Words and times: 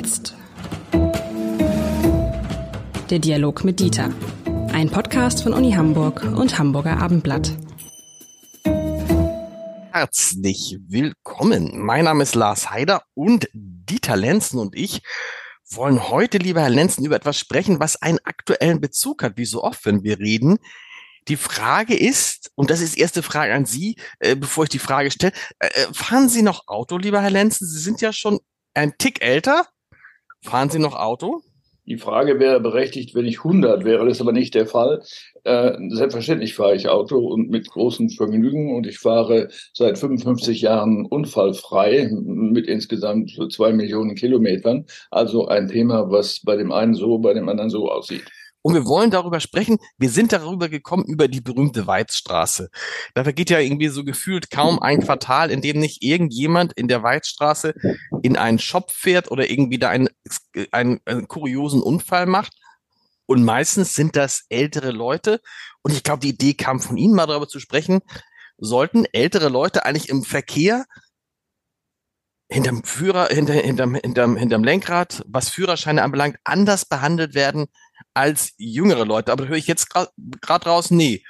jetzt. 0.00 0.34
Der 3.10 3.18
Dialog 3.18 3.64
mit 3.64 3.80
Dieter. 3.80 4.10
Ein 4.72 4.88
Podcast 4.88 5.42
von 5.42 5.52
Uni 5.52 5.72
Hamburg 5.72 6.22
und 6.22 6.58
Hamburger 6.58 6.96
Abendblatt. 6.96 7.52
Herzlich 9.92 10.78
willkommen. 10.88 11.78
Mein 11.84 12.04
Name 12.04 12.22
ist 12.22 12.34
Lars 12.34 12.70
Heider 12.70 13.02
und 13.12 13.50
Dieter 13.52 14.16
Lenzen 14.16 14.58
und 14.58 14.74
ich 14.74 15.02
wollen 15.68 16.08
heute, 16.08 16.38
lieber 16.38 16.62
Herr 16.62 16.70
Lenzen, 16.70 17.04
über 17.04 17.16
etwas 17.16 17.38
sprechen, 17.38 17.78
was 17.78 18.00
einen 18.00 18.20
aktuellen 18.24 18.80
Bezug 18.80 19.22
hat, 19.22 19.36
wie 19.36 19.44
so 19.44 19.62
oft, 19.62 19.84
wenn 19.84 20.02
wir 20.02 20.18
reden. 20.18 20.56
Die 21.28 21.36
Frage 21.36 21.94
ist, 21.94 22.50
und 22.54 22.70
das 22.70 22.80
ist 22.80 22.96
die 22.96 23.00
erste 23.00 23.22
Frage 23.22 23.52
an 23.52 23.66
Sie, 23.66 23.96
äh, 24.20 24.34
bevor 24.34 24.64
ich 24.64 24.70
die 24.70 24.78
Frage 24.78 25.10
stelle, 25.10 25.34
äh, 25.58 25.66
äh, 25.66 25.92
fahren 25.92 26.30
Sie 26.30 26.40
noch 26.40 26.68
Auto, 26.68 26.96
lieber 26.96 27.20
Herr 27.20 27.30
Lenzen? 27.30 27.68
Sie 27.68 27.78
sind 27.78 28.00
ja 28.00 28.14
schon 28.14 28.40
ein 28.72 28.94
Tick 28.96 29.22
älter. 29.22 29.66
Fahren 30.42 30.70
Sie 30.70 30.78
noch 30.78 30.96
Auto? 30.96 31.42
Die 31.86 31.98
Frage 31.98 32.38
wäre 32.38 32.60
berechtigt, 32.60 33.14
wenn 33.14 33.26
ich 33.26 33.38
100 33.38 33.84
wäre, 33.84 34.04
das 34.04 34.18
ist 34.18 34.20
aber 34.20 34.32
nicht 34.32 34.54
der 34.54 34.66
Fall. 34.66 35.02
Äh, 35.44 35.72
selbstverständlich 35.88 36.54
fahre 36.54 36.76
ich 36.76 36.88
Auto 36.88 37.18
und 37.18 37.50
mit 37.50 37.68
großem 37.68 38.10
Vergnügen 38.10 38.76
und 38.76 38.86
ich 38.86 38.98
fahre 38.98 39.48
seit 39.72 39.98
55 39.98 40.60
Jahren 40.60 41.04
unfallfrei 41.06 42.10
mit 42.12 42.66
insgesamt 42.68 43.36
zwei 43.50 43.72
Millionen 43.72 44.14
Kilometern. 44.14 44.86
Also 45.10 45.48
ein 45.48 45.68
Thema, 45.68 46.10
was 46.10 46.40
bei 46.44 46.56
dem 46.56 46.70
einen 46.70 46.94
so, 46.94 47.18
bei 47.18 47.34
dem 47.34 47.48
anderen 47.48 47.70
so 47.70 47.90
aussieht. 47.90 48.24
Und 48.62 48.74
wir 48.74 48.84
wollen 48.84 49.10
darüber 49.10 49.40
sprechen. 49.40 49.78
Wir 49.96 50.10
sind 50.10 50.32
darüber 50.32 50.68
gekommen, 50.68 51.04
über 51.04 51.28
die 51.28 51.40
berühmte 51.40 51.86
Weizstraße. 51.86 52.70
Da 53.14 53.24
vergeht 53.24 53.48
ja 53.48 53.58
irgendwie 53.58 53.88
so 53.88 54.04
gefühlt 54.04 54.50
kaum 54.50 54.78
ein 54.80 55.00
Quartal, 55.00 55.50
in 55.50 55.62
dem 55.62 55.78
nicht 55.78 56.02
irgendjemand 56.02 56.74
in 56.74 56.86
der 56.86 57.02
Weizstraße 57.02 57.74
in 58.22 58.36
einen 58.36 58.58
Shop 58.58 58.90
fährt 58.90 59.30
oder 59.30 59.50
irgendwie 59.50 59.78
da 59.78 59.88
einen, 59.88 60.08
einen, 60.72 61.00
einen 61.06 61.26
kuriosen 61.26 61.82
Unfall 61.82 62.26
macht. 62.26 62.52
Und 63.24 63.44
meistens 63.44 63.94
sind 63.94 64.16
das 64.16 64.44
ältere 64.50 64.90
Leute. 64.90 65.40
Und 65.82 65.92
ich 65.92 66.02
glaube, 66.02 66.20
die 66.20 66.30
Idee 66.30 66.54
kam 66.54 66.80
von 66.80 66.96
Ihnen 66.96 67.14
mal 67.14 67.26
darüber 67.26 67.48
zu 67.48 67.60
sprechen. 67.60 68.00
Sollten 68.58 69.06
ältere 69.12 69.48
Leute 69.48 69.86
eigentlich 69.86 70.10
im 70.10 70.22
Verkehr 70.22 70.84
hinterm 72.50 72.82
Führer, 72.82 73.28
hinter, 73.28 73.54
hinterm, 73.54 73.94
hinterm, 73.94 74.36
hinterm 74.36 74.64
Lenkrad, 74.64 75.22
was 75.26 75.48
Führerscheine 75.48 76.02
anbelangt, 76.02 76.36
anders 76.44 76.84
behandelt 76.84 77.34
werden 77.34 77.68
als 78.14 78.54
jüngere 78.58 79.04
Leute. 79.04 79.32
Aber 79.32 79.48
höre 79.48 79.56
ich 79.56 79.66
jetzt 79.66 79.88
gerade 79.90 80.64
raus, 80.66 80.90
nee. 80.90 81.22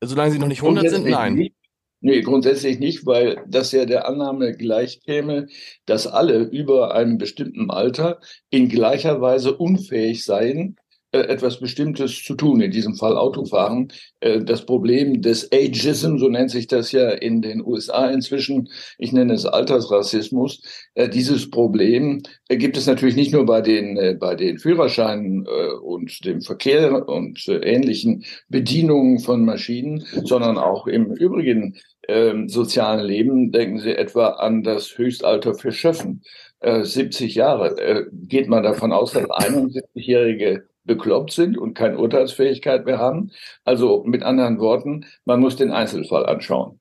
Solange 0.00 0.32
sie 0.32 0.38
noch 0.38 0.48
nicht 0.48 0.62
100 0.62 0.90
sind, 0.90 1.06
nein. 1.06 1.34
Nicht. 1.34 1.54
Nee, 2.00 2.20
grundsätzlich 2.20 2.78
nicht, 2.78 3.06
weil 3.06 3.44
das 3.48 3.72
ja 3.72 3.84
der 3.84 4.06
Annahme 4.06 4.56
gleich 4.56 5.00
käme, 5.02 5.48
dass 5.84 6.06
alle 6.06 6.42
über 6.44 6.94
einem 6.94 7.18
bestimmten 7.18 7.70
Alter 7.70 8.20
in 8.50 8.68
gleicher 8.68 9.20
Weise 9.20 9.56
unfähig 9.56 10.24
seien, 10.24 10.76
etwas 11.12 11.58
Bestimmtes 11.58 12.22
zu 12.22 12.34
tun, 12.34 12.60
in 12.60 12.70
diesem 12.70 12.94
Fall 12.94 13.16
Autofahren. 13.16 13.88
Äh, 14.20 14.40
das 14.42 14.66
Problem 14.66 15.22
des 15.22 15.50
Ageism, 15.52 16.18
so 16.18 16.28
nennt 16.28 16.50
sich 16.50 16.66
das 16.66 16.92
ja 16.92 17.10
in 17.10 17.40
den 17.40 17.64
USA 17.64 18.10
inzwischen, 18.10 18.68
ich 18.98 19.12
nenne 19.12 19.32
es 19.32 19.46
Altersrassismus, 19.46 20.62
äh, 20.94 21.08
dieses 21.08 21.50
Problem 21.50 22.22
gibt 22.48 22.76
es 22.76 22.86
natürlich 22.86 23.16
nicht 23.16 23.32
nur 23.32 23.46
bei 23.46 23.60
den, 23.60 24.18
bei 24.18 24.34
den 24.34 24.58
Führerscheinen 24.58 25.46
und 25.82 26.24
dem 26.24 26.40
Verkehr 26.40 27.08
und 27.08 27.46
ähnlichen 27.48 28.24
Bedienungen 28.48 29.18
von 29.18 29.44
Maschinen, 29.44 30.04
sondern 30.24 30.56
auch 30.56 30.86
im 30.86 31.12
übrigen 31.12 31.76
ähm, 32.08 32.48
sozialen 32.48 33.04
Leben. 33.04 33.52
Denken 33.52 33.78
Sie 33.80 33.94
etwa 33.94 34.28
an 34.28 34.62
das 34.62 34.96
Höchstalter 34.96 35.54
für 35.54 35.72
Schöffen. 35.72 36.22
70 36.60 37.36
Jahre. 37.36 38.08
geht 38.12 38.48
man 38.48 38.64
davon 38.64 38.92
aus, 38.92 39.12
dass 39.12 39.24
71-jährige 39.28 40.64
bekloppt 40.88 41.32
sind 41.32 41.56
und 41.56 41.74
keine 41.74 41.98
Urteilsfähigkeit 41.98 42.84
mehr 42.84 42.98
haben. 42.98 43.30
Also 43.64 44.02
mit 44.04 44.24
anderen 44.24 44.58
Worten, 44.58 45.06
man 45.24 45.38
muss 45.38 45.54
den 45.54 45.70
Einzelfall 45.70 46.26
anschauen. 46.26 46.80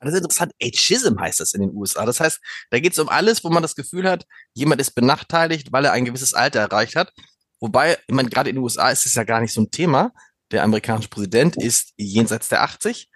Das 0.00 0.12
ist 0.12 0.18
interessant. 0.18 0.52
Ageism 0.60 1.18
heißt 1.18 1.40
das 1.40 1.54
in 1.54 1.60
den 1.60 1.74
USA. 1.74 2.04
Das 2.04 2.20
heißt, 2.20 2.40
da 2.70 2.80
geht 2.80 2.92
es 2.92 2.98
um 2.98 3.08
alles, 3.08 3.44
wo 3.44 3.50
man 3.50 3.62
das 3.62 3.76
Gefühl 3.76 4.08
hat, 4.08 4.26
jemand 4.52 4.80
ist 4.80 4.94
benachteiligt, 4.94 5.72
weil 5.72 5.84
er 5.84 5.92
ein 5.92 6.04
gewisses 6.04 6.34
Alter 6.34 6.60
erreicht 6.60 6.96
hat. 6.96 7.12
Wobei, 7.60 7.96
ich 8.06 8.14
meine, 8.14 8.28
gerade 8.28 8.50
in 8.50 8.56
den 8.56 8.62
USA 8.62 8.90
ist 8.90 9.06
es 9.06 9.14
ja 9.14 9.24
gar 9.24 9.40
nicht 9.40 9.52
so 9.52 9.62
ein 9.62 9.70
Thema. 9.70 10.12
Der 10.50 10.62
amerikanische 10.62 11.08
Präsident 11.08 11.56
ist 11.56 11.92
jenseits 11.96 12.48
der 12.48 12.62
80. 12.62 13.08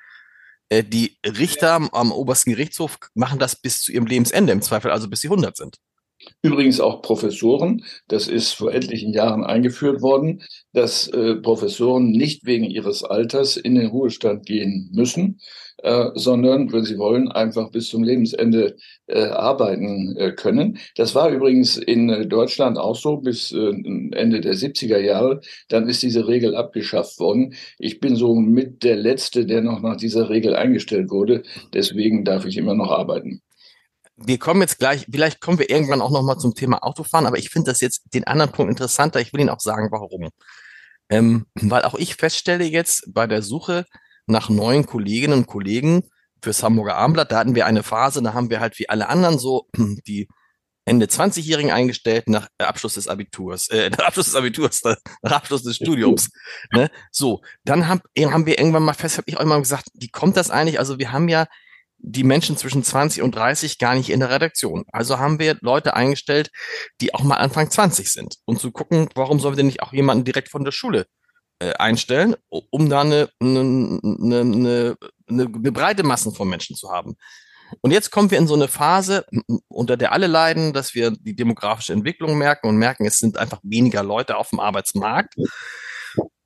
Äh, 0.71 0.85
die 0.85 1.19
Richter 1.25 1.75
am 1.93 2.13
obersten 2.13 2.51
Gerichtshof 2.51 2.99
machen 3.15 3.39
das 3.39 3.57
bis 3.57 3.83
zu 3.83 3.93
ihrem 3.93 4.07
Lebensende, 4.07 4.53
im 4.53 4.63
Zweifel 4.63 4.91
also 4.91 5.09
bis 5.09 5.21
sie 5.21 5.29
100 5.29 5.57
sind. 5.57 5.77
Übrigens 6.43 6.81
auch 6.81 7.03
Professoren. 7.03 7.85
Das 8.09 8.29
ist 8.29 8.53
vor 8.53 8.73
etlichen 8.73 9.13
Jahren 9.13 9.45
eingeführt 9.45 10.03
worden, 10.03 10.43
dass 10.73 11.09
äh, 11.09 11.37
Professoren 11.37 12.11
nicht 12.11 12.45
wegen 12.45 12.65
ihres 12.65 13.05
Alters 13.05 13.57
in 13.57 13.75
den 13.77 13.87
Ruhestand 13.87 14.45
gehen 14.47 14.91
müssen, 14.93 15.41
äh, 15.79 16.11
sondern, 16.15 16.73
wenn 16.73 16.85
sie 16.85 16.99
wollen, 16.99 17.29
einfach 17.29 17.71
bis 17.71 17.89
zum 17.89 18.03
Lebensende 18.03 18.77
äh, 19.07 19.27
arbeiten 19.27 20.17
äh, 20.17 20.33
können. 20.33 20.79
Das 20.97 21.15
war 21.15 21.31
übrigens 21.31 21.77
in 21.77 22.11
äh, 22.11 22.27
Deutschland 22.27 22.79
auch 22.79 22.97
so 22.97 23.19
bis 23.19 23.53
äh, 23.53 23.71
Ende 24.13 24.41
der 24.41 24.55
70er 24.55 24.99
Jahre. 24.99 25.41
Dann 25.69 25.89
ist 25.89 26.03
diese 26.03 26.27
Regel 26.27 26.57
abgeschafft 26.57 27.21
worden. 27.21 27.55
Ich 27.79 28.01
bin 28.01 28.17
so 28.17 28.35
mit 28.35 28.83
der 28.83 28.97
Letzte, 28.97 29.47
der 29.47 29.63
noch 29.63 29.81
nach 29.81 29.97
dieser 29.97 30.29
Regel 30.31 30.57
eingestellt 30.57 31.11
wurde. 31.11 31.43
Deswegen 31.73 32.25
darf 32.25 32.45
ich 32.45 32.57
immer 32.57 32.75
noch 32.75 32.91
arbeiten 32.91 33.43
wir 34.19 34.39
kommen 34.39 34.61
jetzt 34.61 34.79
gleich, 34.79 35.07
vielleicht 35.11 35.41
kommen 35.41 35.59
wir 35.59 35.71
irgendwann 35.71 36.03
auch 36.03 36.11
nochmal 36.11 36.39
zum 36.39 36.55
Thema 36.55 36.83
Autofahren, 36.83 37.27
aber 37.27 37.39
ich 37.39 37.51
finde 37.51 37.71
das 37.71 37.81
jetzt 37.81 38.03
den 38.15 38.27
anderen 38.27 38.53
Punkt 38.53 38.71
interessanter. 38.71 39.21
Ich 39.21 39.33
will 39.33 39.41
Ihnen 39.41 39.51
auch 39.51 39.61
sagen, 39.61 39.89
warum. 39.91 40.31
Ähm, 41.09 41.47
weil 41.55 41.83
auch 41.83 41.95
ich 41.95 42.17
feststelle 42.17 42.65
jetzt 42.65 43.05
bei 43.09 43.27
der 43.27 43.43
Suche 43.43 43.87
nach 44.27 44.49
neuen 44.49 44.87
Kolleginnen 44.87 45.39
und 45.39 45.47
Kollegen 45.47 46.03
fürs 46.43 46.63
Hamburger 46.63 46.97
Abendblatt, 46.97 47.33
da 47.33 47.39
hatten 47.39 47.55
wir 47.55 47.67
eine 47.67 47.83
Phase, 47.83 48.23
da 48.23 48.35
haben 48.35 48.51
wir 48.51 48.61
halt 48.61 48.79
wie 48.79 48.89
alle 48.89 49.09
anderen 49.09 49.39
so 49.39 49.69
die 50.07 50.29
Ende 50.85 51.07
20-Jährigen 51.07 51.71
eingestellt 51.71 52.29
nach 52.29 52.49
Abschluss 52.59 52.95
des 52.95 53.09
Abiturs, 53.09 53.69
äh, 53.69 53.91
nach 53.99 54.07
Abschluss 54.07 54.27
des 54.27 54.35
Abiturs, 54.35 54.83
nach 55.23 55.33
Abschluss 55.33 55.63
des 55.63 55.77
Studiums. 55.77 56.31
Ne? 56.73 56.91
So, 57.13 57.43
dann 57.65 57.89
hab, 57.89 58.01
haben 58.19 58.47
wir 58.47 58.59
irgendwann 58.59 58.83
mal 58.83 58.95
fest, 58.95 59.19
habe 59.19 59.29
ich 59.29 59.39
auch 59.39 59.45
mal 59.45 59.61
gesagt, 59.61 59.89
wie 59.95 60.09
kommt 60.09 60.37
das 60.37 60.51
eigentlich? 60.51 60.79
Also 60.79 60.99
wir 60.99 61.13
haben 61.13 61.29
ja 61.29 61.47
die 61.99 62.25
Menschen 62.25 62.57
zwischen 62.57 62.85
20 62.85 63.23
und 63.23 63.35
30 63.35 63.79
gar 63.79 63.95
nicht 63.95 64.11
in 64.11 64.21
der 64.21 64.31
Redaktion. 64.31 64.85
Also 64.93 65.19
haben 65.19 65.39
wir 65.39 65.59
Leute 65.61 65.95
eingestellt, 65.95 66.51
die 67.01 67.15
auch 67.15 67.23
mal 67.23 67.37
Anfang 67.37 67.71
20 67.71 68.11
sind. 68.11 68.37
Und 68.45 68.61
zu 68.61 68.71
gucken, 68.71 69.09
warum 69.15 69.41
sollen 69.41 69.55
wir 69.55 69.57
denn 69.57 69.67
nicht 69.67 69.83
auch 69.83 69.93
jemanden 69.93 70.25
direkt 70.25 70.49
von 70.49 70.65
der 70.65 70.73
Schule 70.73 71.07
äh, 71.61 71.73
einstellen, 71.75 72.37
um 72.49 72.89
da 72.89 73.01
eine, 73.01 73.29
eine, 73.41 73.61
eine, 73.61 74.41
eine, 74.41 74.97
eine 75.29 75.73
breite 75.73 76.05
Massen 76.05 76.33
von 76.33 76.49
Menschen 76.49 76.77
zu 76.77 76.91
haben. 76.91 77.17
Und 77.83 77.91
jetzt 77.91 78.11
kommen 78.11 78.31
wir 78.31 78.39
in 78.39 78.47
so 78.47 78.55
eine 78.55 78.69
Phase, 78.69 79.27
unter 79.69 79.97
der 79.97 80.13
alle 80.13 80.27
leiden, 80.27 80.73
dass 80.73 80.95
wir 80.95 81.11
die 81.11 81.37
demografische 81.37 81.93
Entwicklung 81.93 82.39
merken 82.39 82.69
und 82.69 82.77
merken, 82.77 83.07
es 83.07 83.19
sind 83.19 83.37
einfach 83.37 83.61
weniger 83.63 84.03
Leute 84.03 84.37
auf 84.37 84.51
dem 84.51 84.61
Arbeitsmarkt. 84.61 85.35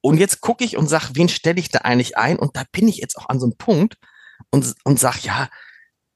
Und 0.01 0.19
jetzt 0.19 0.41
gucke 0.41 0.65
ich 0.65 0.77
und 0.77 0.89
sage, 0.89 1.11
wen 1.13 1.29
stelle 1.29 1.61
ich 1.61 1.69
da 1.69 1.81
eigentlich 1.81 2.19
ein? 2.19 2.39
Und 2.39 2.57
da 2.57 2.65
bin 2.73 2.89
ich 2.89 2.97
jetzt 2.97 3.17
auch 3.17 3.29
an 3.29 3.39
so 3.39 3.47
einem 3.47 3.57
Punkt, 3.57 3.99
und, 4.51 4.75
und 4.85 4.99
sag, 5.01 5.23
ja, 5.23 5.49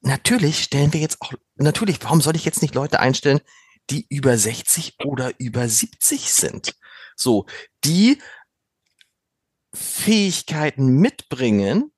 natürlich 0.01 0.63
stellen 0.63 0.93
wir 0.93 1.01
jetzt 1.01 1.21
auch, 1.21 1.33
natürlich, 1.57 2.03
warum 2.03 2.21
soll 2.21 2.37
ich 2.37 2.45
jetzt 2.45 2.63
nicht 2.63 2.75
Leute 2.75 3.01
einstellen, 3.01 3.41
die 3.91 4.07
über 4.09 4.37
60 4.37 4.97
oder 5.05 5.33
über 5.39 5.69
70 5.69 6.33
sind? 6.33 6.75
So, 7.17 7.47
die 7.85 8.21
Fähigkeiten 9.75 10.87
mitbringen 10.87 11.93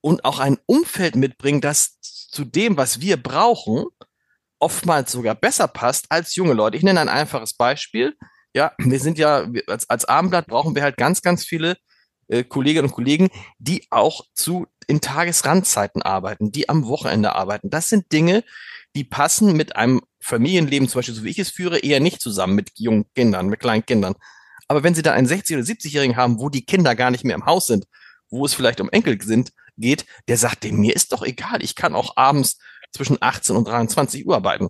und 0.00 0.24
auch 0.24 0.38
ein 0.38 0.58
Umfeld 0.66 1.16
mitbringen, 1.16 1.60
das 1.60 2.00
zu 2.00 2.44
dem, 2.44 2.76
was 2.76 3.00
wir 3.00 3.20
brauchen, 3.20 3.86
oftmals 4.58 5.12
sogar 5.12 5.34
besser 5.34 5.68
passt 5.68 6.06
als 6.10 6.34
junge 6.36 6.54
Leute. 6.54 6.76
Ich 6.76 6.82
nenne 6.82 7.00
ein 7.00 7.08
einfaches 7.08 7.54
Beispiel. 7.54 8.16
Ja, 8.54 8.72
wir 8.78 9.00
sind 9.00 9.18
ja, 9.18 9.46
als, 9.66 9.88
als 9.90 10.04
Abendblatt 10.06 10.46
brauchen 10.46 10.74
wir 10.74 10.82
halt 10.82 10.96
ganz, 10.96 11.22
ganz 11.22 11.44
viele 11.44 11.76
äh, 12.28 12.44
Kolleginnen 12.44 12.86
und 12.86 12.94
Kollegen, 12.94 13.28
die 13.58 13.86
auch 13.90 14.24
zu 14.34 14.66
in 14.86 15.00
Tagesrandzeiten 15.00 16.02
arbeiten, 16.02 16.52
die 16.52 16.68
am 16.68 16.86
Wochenende 16.86 17.34
arbeiten. 17.34 17.70
Das 17.70 17.88
sind 17.88 18.12
Dinge, 18.12 18.44
die 18.94 19.04
passen 19.04 19.56
mit 19.56 19.76
einem 19.76 20.00
Familienleben, 20.20 20.88
zum 20.88 21.00
Beispiel 21.00 21.14
so 21.14 21.24
wie 21.24 21.30
ich 21.30 21.38
es 21.38 21.50
führe, 21.50 21.78
eher 21.78 22.00
nicht 22.00 22.20
zusammen 22.20 22.54
mit 22.54 22.70
jungen 22.76 23.06
Kindern, 23.14 23.48
mit 23.48 23.60
kleinen 23.60 23.84
Kindern. 23.84 24.14
Aber 24.68 24.82
wenn 24.82 24.94
Sie 24.94 25.02
da 25.02 25.12
einen 25.12 25.28
60- 25.28 25.54
oder 25.54 25.62
70-Jährigen 25.62 26.16
haben, 26.16 26.40
wo 26.40 26.48
die 26.48 26.64
Kinder 26.64 26.94
gar 26.94 27.10
nicht 27.10 27.24
mehr 27.24 27.36
im 27.36 27.46
Haus 27.46 27.66
sind, 27.66 27.86
wo 28.30 28.44
es 28.44 28.54
vielleicht 28.54 28.80
um 28.80 28.90
Enkel 28.90 29.20
sind, 29.22 29.52
geht, 29.76 30.06
der 30.28 30.36
sagt, 30.36 30.64
dem, 30.64 30.80
mir 30.80 30.96
ist 30.96 31.12
doch 31.12 31.22
egal, 31.22 31.62
ich 31.62 31.74
kann 31.74 31.94
auch 31.94 32.16
abends 32.16 32.58
zwischen 32.92 33.18
18 33.20 33.56
und 33.56 33.68
23 33.68 34.26
Uhr 34.26 34.36
arbeiten. 34.36 34.68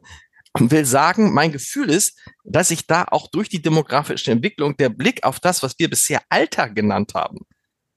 Und 0.53 0.71
will 0.71 0.85
sagen, 0.85 1.33
mein 1.35 1.53
Gefühl 1.53 1.91
ist, 1.91 2.19
dass 2.45 2.69
sich 2.69 2.87
da 2.87 3.05
auch 3.11 3.29
durch 3.29 3.49
die 3.49 3.61
demografische 3.61 4.31
Entwicklung 4.31 4.77
der 4.77 4.89
Blick 4.89 5.23
auf 5.23 5.39
das, 5.39 5.63
was 5.63 5.79
wir 5.79 5.91
bisher 5.91 6.23
Alter 6.31 6.71
genannt 6.71 7.13
haben, 7.15 7.41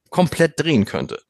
komplett 0.10 0.60
drehen 0.60 0.86
könnte. 0.86 1.22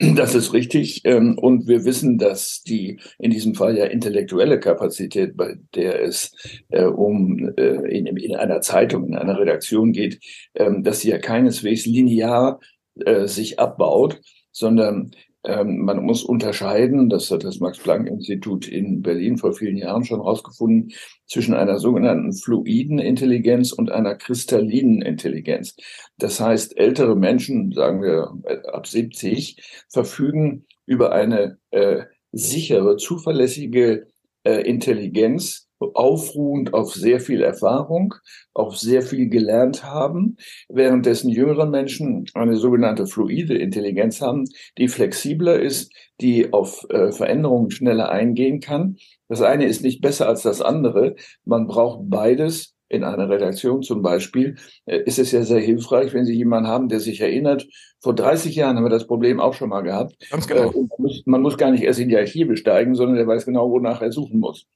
Das 0.00 0.34
ist 0.34 0.54
richtig. 0.54 1.02
Ähm, 1.04 1.36
und 1.36 1.68
wir 1.68 1.84
wissen, 1.84 2.16
dass 2.16 2.62
die 2.62 2.98
in 3.18 3.30
diesem 3.30 3.54
Fall 3.54 3.76
ja 3.76 3.84
intellektuelle 3.84 4.58
Kapazität, 4.58 5.36
bei 5.36 5.56
der 5.74 6.02
es 6.02 6.34
äh, 6.70 6.84
um 6.84 7.52
äh, 7.58 7.98
in, 7.98 8.06
in 8.06 8.34
einer 8.34 8.62
Zeitung, 8.62 9.08
in 9.08 9.14
einer 9.14 9.38
Redaktion 9.38 9.92
geht, 9.92 10.18
ähm, 10.54 10.82
dass 10.82 11.00
sie 11.00 11.10
ja 11.10 11.18
keineswegs 11.18 11.84
linear 11.84 12.60
äh, 13.04 13.26
sich 13.26 13.58
abbaut, 13.58 14.22
sondern 14.52 15.10
ähm, 15.44 15.84
man 15.84 16.02
muss 16.04 16.22
unterscheiden, 16.22 17.08
das 17.08 17.30
hat 17.30 17.44
das 17.44 17.60
Max-Planck-Institut 17.60 18.68
in 18.68 19.00
Berlin 19.00 19.38
vor 19.38 19.52
vielen 19.52 19.76
Jahren 19.76 20.04
schon 20.04 20.20
herausgefunden, 20.20 20.92
zwischen 21.26 21.54
einer 21.54 21.78
sogenannten 21.78 22.32
fluiden 22.32 22.98
Intelligenz 22.98 23.72
und 23.72 23.90
einer 23.90 24.16
kristallinen 24.16 25.00
Intelligenz. 25.00 25.76
Das 26.18 26.40
heißt, 26.40 26.76
ältere 26.76 27.16
Menschen, 27.16 27.72
sagen 27.72 28.02
wir 28.02 28.34
ab 28.72 28.86
70, 28.86 29.86
verfügen 29.88 30.66
über 30.86 31.12
eine 31.12 31.58
äh, 31.70 32.04
sichere, 32.32 32.96
zuverlässige 32.96 34.08
äh, 34.44 34.60
Intelligenz, 34.62 35.69
aufruhend 35.94 36.74
auf 36.74 36.94
sehr 36.94 37.20
viel 37.20 37.42
Erfahrung, 37.42 38.14
auf 38.52 38.76
sehr 38.76 39.02
viel 39.02 39.28
gelernt 39.28 39.84
haben, 39.84 40.36
währenddessen 40.68 41.30
jüngere 41.30 41.66
Menschen 41.66 42.26
eine 42.34 42.56
sogenannte 42.56 43.06
fluide 43.06 43.56
Intelligenz 43.56 44.20
haben, 44.20 44.44
die 44.78 44.88
flexibler 44.88 45.58
ist, 45.58 45.92
die 46.20 46.52
auf 46.52 46.86
äh, 46.90 47.12
Veränderungen 47.12 47.70
schneller 47.70 48.10
eingehen 48.10 48.60
kann. 48.60 48.96
Das 49.28 49.42
eine 49.42 49.66
ist 49.66 49.82
nicht 49.82 50.00
besser 50.00 50.28
als 50.28 50.42
das 50.42 50.60
andere. 50.60 51.16
Man 51.44 51.66
braucht 51.66 52.10
beides. 52.10 52.74
In 52.92 53.04
einer 53.04 53.28
Redaktion 53.28 53.82
zum 53.82 54.02
Beispiel 54.02 54.56
äh, 54.84 54.98
ist 55.04 55.20
es 55.20 55.30
ja 55.30 55.44
sehr 55.44 55.60
hilfreich, 55.60 56.12
wenn 56.12 56.24
Sie 56.24 56.34
jemanden 56.34 56.68
haben, 56.68 56.88
der 56.88 56.98
sich 56.98 57.20
erinnert, 57.20 57.68
vor 58.00 58.16
30 58.16 58.56
Jahren 58.56 58.76
haben 58.76 58.84
wir 58.84 58.90
das 58.90 59.06
Problem 59.06 59.38
auch 59.38 59.54
schon 59.54 59.68
mal 59.68 59.82
gehabt. 59.82 60.16
Ganz 60.28 60.48
genau. 60.48 60.72
Äh, 60.72 60.74
man, 60.74 60.88
muss, 60.98 61.22
man 61.24 61.40
muss 61.40 61.56
gar 61.56 61.70
nicht 61.70 61.84
erst 61.84 62.00
in 62.00 62.08
die 62.08 62.16
Archive 62.16 62.56
steigen, 62.56 62.96
sondern 62.96 63.16
der 63.16 63.28
weiß 63.28 63.46
genau, 63.46 63.70
wonach 63.70 64.02
er 64.02 64.10
suchen 64.10 64.40
muss. 64.40 64.66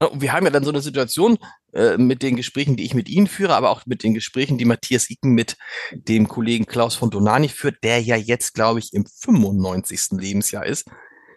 Und 0.00 0.20
wir 0.20 0.32
haben 0.32 0.44
ja 0.44 0.50
dann 0.50 0.64
so 0.64 0.70
eine 0.70 0.80
Situation 0.80 1.38
äh, 1.72 1.96
mit 1.96 2.22
den 2.22 2.36
Gesprächen, 2.36 2.76
die 2.76 2.84
ich 2.84 2.94
mit 2.94 3.08
Ihnen 3.08 3.26
führe, 3.26 3.54
aber 3.54 3.70
auch 3.70 3.86
mit 3.86 4.02
den 4.02 4.14
Gesprächen, 4.14 4.58
die 4.58 4.64
Matthias 4.64 5.08
Icken 5.08 5.32
mit 5.32 5.56
dem 5.92 6.28
Kollegen 6.28 6.66
Klaus 6.66 6.94
von 6.94 7.10
Donani 7.10 7.48
führt, 7.48 7.82
der 7.84 8.02
ja 8.02 8.16
jetzt, 8.16 8.54
glaube 8.54 8.80
ich, 8.80 8.92
im 8.92 9.06
95. 9.06 10.18
Lebensjahr 10.18 10.66
ist, 10.66 10.88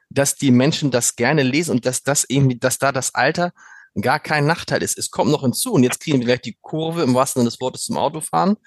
dass 0.09 0.35
die 0.35 0.51
Menschen 0.51 0.91
das 0.91 1.15
gerne 1.15 1.43
lesen 1.43 1.71
und 1.71 1.85
dass 1.85 2.03
das 2.03 2.25
irgendwie, 2.27 2.57
dass 2.57 2.77
da 2.77 2.91
das 2.91 3.13
Alter 3.13 3.51
gar 4.01 4.19
kein 4.19 4.45
Nachteil 4.45 4.83
ist. 4.83 4.97
Es 4.97 5.11
kommt 5.11 5.31
noch 5.31 5.41
hinzu 5.41 5.73
und 5.73 5.83
jetzt 5.83 5.99
kriegen 5.99 6.19
wir 6.19 6.25
gleich 6.25 6.41
die 6.41 6.57
Kurve 6.61 7.03
im 7.03 7.13
wahrsten 7.13 7.41
Sinne 7.41 7.49
des 7.49 7.59
Wortes 7.59 7.83
zum 7.83 7.97
Autofahren, 7.97 8.57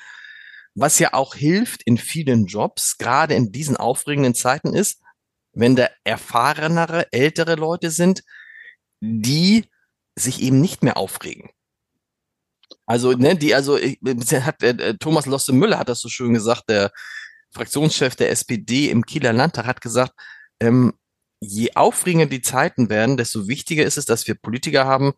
was 0.75 0.99
ja 0.99 1.15
auch 1.15 1.35
hilft 1.35 1.83
in 1.85 1.99
vielen 1.99 2.47
Jobs, 2.47 2.97
gerade 2.99 3.35
in 3.35 3.53
diesen 3.53 3.77
aufregenden 3.77 4.35
Zeiten 4.35 4.75
ist, 4.75 5.01
wenn 5.53 5.77
da 5.77 5.89
erfahrenere, 6.05 7.13
ältere 7.13 7.57
Leute 7.57 7.91
sind, 7.91 8.23
die 9.01 9.65
sich 10.21 10.43
eben 10.43 10.61
nicht 10.61 10.83
mehr 10.83 10.97
aufregen. 10.97 11.51
Also, 12.87 13.13
ne, 13.13 13.37
die, 13.37 13.55
also, 13.55 13.77
hat, 13.77 14.63
äh, 14.63 14.97
Thomas 14.99 15.27
Losse 15.27 15.53
Müller 15.53 15.79
hat 15.79 15.89
das 15.89 16.01
so 16.01 16.09
schön 16.09 16.35
gesagt, 16.35 16.69
der 16.69 16.93
Fraktionschef 17.53 18.17
der 18.17 18.31
SPD 18.31 18.91
im 18.91 19.05
Kieler 19.05 19.33
Landtag 19.33 19.67
hat 19.67 19.81
gesagt, 19.81 20.13
ähm, 20.61 20.95
je 21.41 21.75
aufregender 21.75 22.27
die 22.27 22.43
Zeiten 22.43 22.91
werden, 22.91 23.17
desto 23.17 23.49
wichtiger 23.49 23.85
ist 23.85 23.99
es, 23.99 24.05
dass 24.05 24.27
wir 24.27 24.35
Politiker 24.35 24.85
haben, 24.85 25.15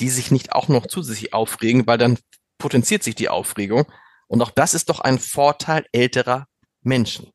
die 0.00 0.10
sich 0.10 0.30
nicht 0.30 0.52
auch 0.52 0.68
noch 0.68 0.86
zusätzlich 0.86 1.32
aufregen, 1.32 1.86
weil 1.86 1.98
dann 1.98 2.18
potenziert 2.58 3.02
sich 3.02 3.14
die 3.14 3.28
Aufregung. 3.28 3.84
Und 4.26 4.42
auch 4.42 4.50
das 4.50 4.74
ist 4.74 4.88
doch 4.88 5.00
ein 5.00 5.18
Vorteil 5.18 5.86
älterer 5.92 6.46
Menschen. 6.80 7.30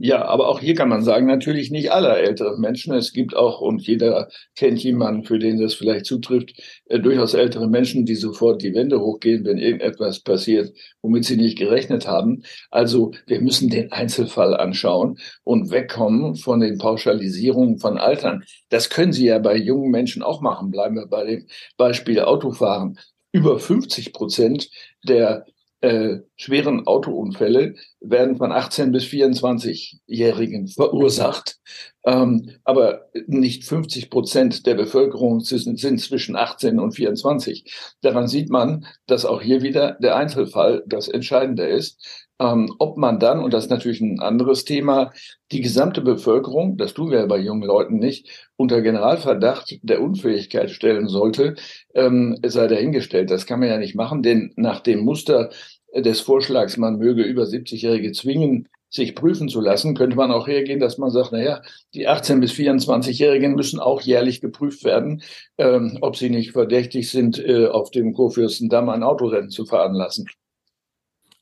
Ja, 0.00 0.24
aber 0.26 0.46
auch 0.46 0.60
hier 0.60 0.76
kann 0.76 0.88
man 0.88 1.02
sagen, 1.02 1.26
natürlich 1.26 1.72
nicht 1.72 1.90
aller 1.90 2.16
älteren 2.18 2.60
Menschen. 2.60 2.94
Es 2.94 3.12
gibt 3.12 3.34
auch, 3.34 3.60
und 3.60 3.84
jeder 3.84 4.28
kennt 4.54 4.80
jemanden, 4.84 5.24
für 5.24 5.40
den 5.40 5.60
das 5.60 5.74
vielleicht 5.74 6.06
zutrifft, 6.06 6.52
äh, 6.86 7.00
durchaus 7.00 7.34
ältere 7.34 7.68
Menschen, 7.68 8.06
die 8.06 8.14
sofort 8.14 8.62
die 8.62 8.74
Wände 8.74 9.00
hochgehen, 9.00 9.44
wenn 9.44 9.58
irgendetwas 9.58 10.20
passiert, 10.20 10.72
womit 11.02 11.24
sie 11.24 11.36
nicht 11.36 11.58
gerechnet 11.58 12.06
haben. 12.06 12.44
Also 12.70 13.10
wir 13.26 13.40
müssen 13.40 13.70
den 13.70 13.90
Einzelfall 13.90 14.56
anschauen 14.56 15.18
und 15.42 15.72
wegkommen 15.72 16.36
von 16.36 16.60
den 16.60 16.78
Pauschalisierungen 16.78 17.78
von 17.78 17.98
Altern. 17.98 18.44
Das 18.68 18.90
können 18.90 19.12
Sie 19.12 19.26
ja 19.26 19.40
bei 19.40 19.56
jungen 19.56 19.90
Menschen 19.90 20.22
auch 20.22 20.40
machen. 20.40 20.70
Bleiben 20.70 20.94
wir 20.94 21.06
bei 21.08 21.24
dem 21.24 21.46
Beispiel 21.76 22.20
Autofahren. 22.20 23.00
Über 23.32 23.58
50 23.58 24.12
Prozent 24.12 24.70
der 25.02 25.44
äh, 25.80 26.18
schweren 26.36 26.86
Autounfälle 26.86 27.76
werden 28.00 28.36
von 28.36 28.52
18 28.52 28.90
bis 28.90 29.04
24-Jährigen 29.04 30.68
verursacht. 30.68 31.58
Ähm, 32.04 32.50
aber 32.64 33.08
nicht 33.26 33.64
50 33.64 34.10
Prozent 34.10 34.66
der 34.66 34.74
Bevölkerung 34.74 35.40
sind, 35.40 35.78
sind 35.78 36.00
zwischen 36.00 36.36
18 36.36 36.80
und 36.80 36.92
24. 36.92 37.96
Daran 38.00 38.28
sieht 38.28 38.50
man, 38.50 38.86
dass 39.06 39.24
auch 39.24 39.40
hier 39.40 39.62
wieder 39.62 39.96
der 40.00 40.16
Einzelfall 40.16 40.82
das 40.86 41.08
Entscheidende 41.08 41.66
ist. 41.66 42.27
Ähm, 42.40 42.72
ob 42.78 42.96
man 42.96 43.18
dann, 43.18 43.42
und 43.42 43.52
das 43.52 43.64
ist 43.64 43.70
natürlich 43.70 44.00
ein 44.00 44.20
anderes 44.20 44.64
Thema, 44.64 45.12
die 45.50 45.60
gesamte 45.60 46.00
Bevölkerung, 46.02 46.76
das 46.76 46.94
tun 46.94 47.10
wir 47.10 47.18
ja 47.18 47.26
bei 47.26 47.38
jungen 47.38 47.64
Leuten 47.66 47.98
nicht, 47.98 48.48
unter 48.56 48.80
Generalverdacht 48.80 49.80
der 49.82 50.00
Unfähigkeit 50.00 50.70
stellen 50.70 51.08
sollte, 51.08 51.56
ähm, 51.94 52.38
sei 52.46 52.68
dahingestellt. 52.68 53.30
Das 53.30 53.46
kann 53.46 53.60
man 53.60 53.68
ja 53.68 53.78
nicht 53.78 53.96
machen, 53.96 54.22
denn 54.22 54.52
nach 54.56 54.80
dem 54.80 55.00
Muster 55.00 55.50
des 55.94 56.20
Vorschlags, 56.20 56.76
man 56.76 56.98
möge 56.98 57.22
über 57.22 57.44
70-Jährige 57.44 58.12
zwingen, 58.12 58.68
sich 58.90 59.14
prüfen 59.14 59.48
zu 59.48 59.60
lassen, 59.60 59.94
könnte 59.94 60.16
man 60.16 60.30
auch 60.30 60.46
hergehen, 60.46 60.80
dass 60.80 60.96
man 60.96 61.10
sagt, 61.10 61.32
naja, 61.32 61.60
die 61.94 62.08
18- 62.08 62.40
bis 62.40 62.52
24-Jährigen 62.52 63.54
müssen 63.54 63.80
auch 63.80 64.00
jährlich 64.00 64.40
geprüft 64.40 64.84
werden, 64.84 65.22
ähm, 65.58 65.98
ob 66.00 66.16
sie 66.16 66.30
nicht 66.30 66.52
verdächtig 66.52 67.10
sind, 67.10 67.38
äh, 67.38 67.66
auf 67.66 67.90
dem 67.90 68.14
Kurfürstendamm 68.14 68.88
ein 68.88 69.02
Autorennen 69.02 69.50
zu 69.50 69.66
fahren 69.66 69.94
lassen. 69.94 70.26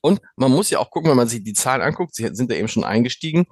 Und 0.01 0.21
man 0.35 0.51
muss 0.51 0.69
ja 0.69 0.79
auch 0.79 0.91
gucken, 0.91 1.09
wenn 1.09 1.17
man 1.17 1.27
sich 1.27 1.43
die 1.43 1.53
Zahlen 1.53 1.81
anguckt, 1.81 2.15
Sie 2.15 2.27
sind 2.33 2.51
da 2.51 2.55
eben 2.55 2.67
schon 2.67 2.83
eingestiegen, 2.83 3.45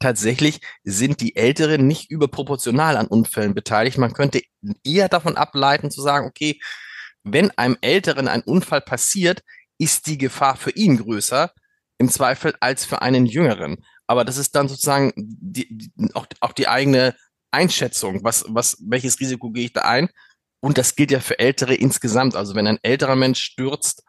tatsächlich 0.00 0.60
sind 0.84 1.20
die 1.20 1.36
Älteren 1.36 1.86
nicht 1.86 2.10
überproportional 2.10 2.96
an 2.96 3.06
Unfällen 3.06 3.54
beteiligt. 3.54 3.98
Man 3.98 4.12
könnte 4.12 4.42
eher 4.84 5.08
davon 5.08 5.36
ableiten 5.36 5.90
zu 5.90 6.02
sagen, 6.02 6.26
okay, 6.26 6.60
wenn 7.24 7.50
einem 7.52 7.76
Älteren 7.80 8.28
ein 8.28 8.42
Unfall 8.42 8.80
passiert, 8.80 9.42
ist 9.78 10.06
die 10.06 10.18
Gefahr 10.18 10.56
für 10.56 10.70
ihn 10.70 10.98
größer, 10.98 11.52
im 11.98 12.08
Zweifel, 12.08 12.54
als 12.60 12.84
für 12.84 13.02
einen 13.02 13.26
Jüngeren. 13.26 13.84
Aber 14.06 14.24
das 14.24 14.36
ist 14.36 14.54
dann 14.54 14.68
sozusagen 14.68 15.12
die, 15.16 15.90
auch, 16.14 16.26
auch 16.40 16.52
die 16.52 16.68
eigene 16.68 17.14
Einschätzung, 17.50 18.22
was, 18.22 18.44
was, 18.48 18.76
welches 18.86 19.18
Risiko 19.18 19.50
gehe 19.50 19.64
ich 19.64 19.72
da 19.72 19.82
ein? 19.82 20.08
Und 20.60 20.78
das 20.78 20.94
gilt 20.94 21.10
ja 21.10 21.20
für 21.20 21.38
Ältere 21.38 21.74
insgesamt. 21.74 22.34
Also 22.36 22.54
wenn 22.54 22.66
ein 22.66 22.78
älterer 22.82 23.16
Mensch 23.16 23.42
stürzt 23.42 24.02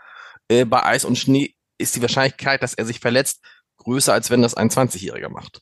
äh, 0.49 0.65
bei 0.65 0.83
Eis 0.83 1.05
und 1.05 1.17
Schnee, 1.17 1.55
ist 1.77 1.95
die 1.95 2.01
Wahrscheinlichkeit, 2.01 2.63
dass 2.63 2.73
er 2.73 2.85
sich 2.85 2.99
verletzt, 2.99 3.41
größer, 3.77 4.13
als 4.13 4.29
wenn 4.29 4.41
das 4.41 4.55
ein 4.55 4.69
20-Jähriger 4.69 5.29
macht. 5.29 5.61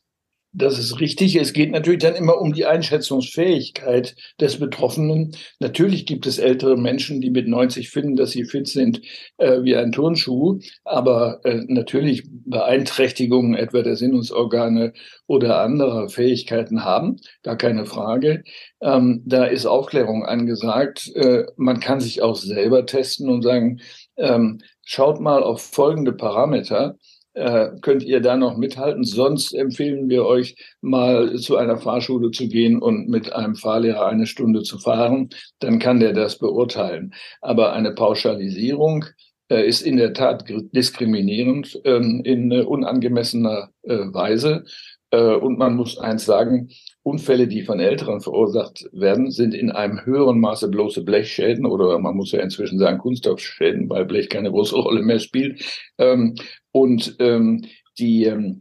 Das 0.58 0.80
ist 0.80 1.02
richtig. 1.02 1.36
Es 1.36 1.52
geht 1.52 1.72
natürlich 1.72 2.00
dann 2.00 2.16
immer 2.16 2.40
um 2.40 2.54
die 2.54 2.66
Einschätzungsfähigkeit 2.66 4.16
des 4.40 4.58
Betroffenen. 4.58 5.36
Natürlich 5.60 6.06
gibt 6.06 6.26
es 6.26 6.38
ältere 6.38 6.78
Menschen, 6.78 7.20
die 7.20 7.30
mit 7.30 7.50
90 7.50 7.90
finden, 7.90 8.16
dass 8.16 8.32
sie 8.32 8.46
fit 8.46 8.66
sind 8.70 9.02
äh, 9.38 9.64
wie 9.64 9.76
ein 9.76 9.92
Turnschuh. 9.92 10.60
Aber 10.86 11.42
äh, 11.44 11.62
natürlich 11.68 12.24
Beeinträchtigungen 12.32 13.56
etwa 13.56 13.82
der 13.82 13.98
Sinnungsorgane 13.98 14.94
oder 15.28 15.60
anderer 15.60 16.08
Fähigkeiten 16.08 16.86
haben. 16.86 17.18
Gar 17.44 17.58
keine 17.58 17.86
Frage. 17.86 18.44
Ähm, 18.80 19.24
da 19.26 19.44
ist 19.44 19.66
Aufklärung 19.66 20.26
angesagt. 20.26 21.14
Äh, 21.16 21.48
man 21.58 21.82
kann 21.82 22.00
sich 22.00 22.22
auch 22.22 22.38
selber 22.38 22.86
testen 22.86 23.28
und 23.28 23.42
sagen, 23.42 23.82
ähm, 24.18 24.60
schaut 24.84 25.20
mal 25.20 25.44
auf 25.44 25.62
folgende 25.62 26.14
Parameter 26.14 26.96
äh, 27.36 27.72
könnt 27.82 28.04
ihr 28.04 28.22
da 28.22 28.38
noch 28.38 28.58
mithalten. 28.58 29.04
Sonst 29.04 29.54
empfehlen 29.54 30.10
wir 30.10 30.26
euch 30.26 30.56
mal 30.82 31.36
zu 31.36 31.58
einer 31.58 31.78
Fahrschule 31.78 32.32
zu 32.32 32.48
gehen 32.48 32.82
und 32.82 33.10
mit 33.10 33.34
einem 33.34 33.56
Fahrlehrer 33.56 34.08
eine 34.08 34.26
Stunde 34.26 34.64
zu 34.64 34.80
fahren. 34.80 35.30
Dann 35.60 35.80
kann 35.80 36.00
der 36.00 36.14
das 36.14 36.40
beurteilen. 36.40 37.14
Aber 37.42 37.74
eine 37.74 37.92
Pauschalisierung 37.92 39.06
äh, 39.50 39.68
ist 39.68 39.82
in 39.82 39.98
der 39.98 40.14
Tat 40.14 40.46
diskriminierend 40.48 41.80
ähm, 41.84 42.22
in 42.24 42.52
äh, 42.52 42.62
unangemessener 42.62 43.70
äh, 43.84 43.98
Weise. 44.14 44.64
Äh, 45.12 45.36
und 45.36 45.58
man 45.58 45.76
muss 45.76 45.98
eins 45.98 46.26
sagen, 46.26 46.70
Unfälle, 47.06 47.48
die 47.48 47.62
von 47.62 47.80
Älteren 47.80 48.20
verursacht 48.20 48.90
werden, 48.92 49.30
sind 49.30 49.54
in 49.54 49.70
einem 49.70 50.04
höheren 50.06 50.40
Maße 50.40 50.70
bloße 50.70 51.04
Blechschäden 51.04 51.68
oder 51.68 52.00
man 52.00 52.16
muss 52.16 52.32
ja 52.32 52.40
inzwischen 52.40 52.80
sagen 52.80 52.98
Kunststoffschäden, 52.98 53.88
weil 53.92 54.06
Blech 54.06 54.28
keine 54.28 54.50
große 54.50 54.76
Rolle 54.76 55.04
mehr 55.04 55.20
spielt. 55.20 55.64
Ähm, 56.00 56.34
und 56.72 57.16
ähm, 57.20 57.64
die 58.00 58.24
ähm, 58.24 58.60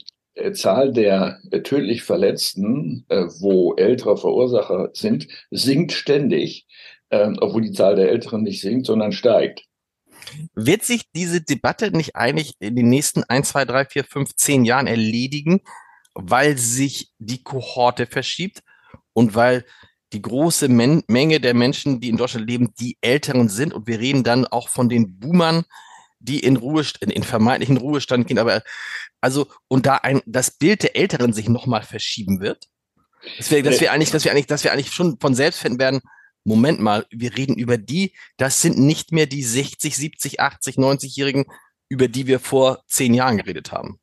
Zahl 0.52 0.92
der 0.92 1.40
tödlich 1.62 2.02
Verletzten, 2.02 3.06
äh, 3.08 3.24
wo 3.40 3.76
ältere 3.76 4.18
Verursacher 4.18 4.90
sind, 4.92 5.26
sinkt 5.50 5.92
ständig, 5.92 6.66
obwohl 7.10 7.62
die 7.62 7.70
Zahl 7.70 7.94
der 7.94 8.10
Älteren 8.10 8.42
nicht 8.42 8.60
sinkt, 8.60 8.86
sondern 8.86 9.12
steigt. 9.12 9.62
Wird 10.54 10.82
sich 10.82 11.12
diese 11.14 11.40
Debatte 11.40 11.96
nicht 11.96 12.16
eigentlich 12.16 12.54
in 12.58 12.74
den 12.74 12.88
nächsten 12.88 13.22
ein, 13.22 13.44
zwei, 13.44 13.64
drei, 13.64 13.84
vier, 13.84 14.02
fünf, 14.02 14.34
zehn 14.34 14.64
Jahren 14.64 14.88
erledigen, 14.88 15.60
weil 16.14 16.56
sich 16.56 17.12
die 17.18 17.42
Kohorte 17.42 18.06
verschiebt 18.06 18.62
und 19.12 19.34
weil 19.34 19.64
die 20.12 20.22
große 20.22 20.68
Men 20.68 21.02
Menge 21.08 21.40
der 21.40 21.54
Menschen, 21.54 22.00
die 22.00 22.08
in 22.08 22.16
Deutschland 22.16 22.48
leben, 22.48 22.72
die 22.78 22.96
Älteren 23.00 23.48
sind. 23.48 23.74
Und 23.74 23.86
wir 23.86 23.98
reden 23.98 24.22
dann 24.22 24.46
auch 24.46 24.68
von 24.68 24.88
den 24.88 25.18
Boomern, 25.18 25.64
die 26.20 26.38
in 26.38 26.56
Ruhestand, 26.56 27.12
in 27.12 27.24
vermeintlichen 27.24 27.76
Ruhestand 27.76 28.28
gehen. 28.28 28.38
Aber 28.38 28.62
also, 29.20 29.48
und 29.68 29.86
da 29.86 29.96
ein, 29.96 30.22
das 30.26 30.52
Bild 30.52 30.82
der 30.82 30.96
Älteren 30.96 31.32
sich 31.32 31.48
nochmal 31.48 31.82
verschieben 31.82 32.40
wird, 32.40 32.66
dass 33.38 33.50
wir, 33.50 33.62
dass 33.62 33.80
wir 33.80 33.90
eigentlich, 33.92 34.10
dass 34.10 34.24
wir 34.24 34.30
eigentlich, 34.30 34.46
dass 34.46 34.64
wir 34.64 34.72
eigentlich 34.72 34.92
schon 34.92 35.18
von 35.20 35.34
selbst 35.34 35.60
finden 35.60 35.78
werden, 35.78 36.00
Moment 36.44 36.78
mal, 36.78 37.06
wir 37.10 37.36
reden 37.36 37.56
über 37.56 37.78
die, 37.78 38.14
das 38.36 38.60
sind 38.60 38.78
nicht 38.78 39.12
mehr 39.12 39.26
die 39.26 39.42
60, 39.42 39.96
70, 39.96 40.40
80, 40.40 40.76
90-Jährigen, 40.76 41.46
über 41.88 42.06
die 42.06 42.26
wir 42.26 42.38
vor 42.38 42.84
zehn 42.86 43.14
Jahren 43.14 43.38
geredet 43.38 43.72
haben. 43.72 43.98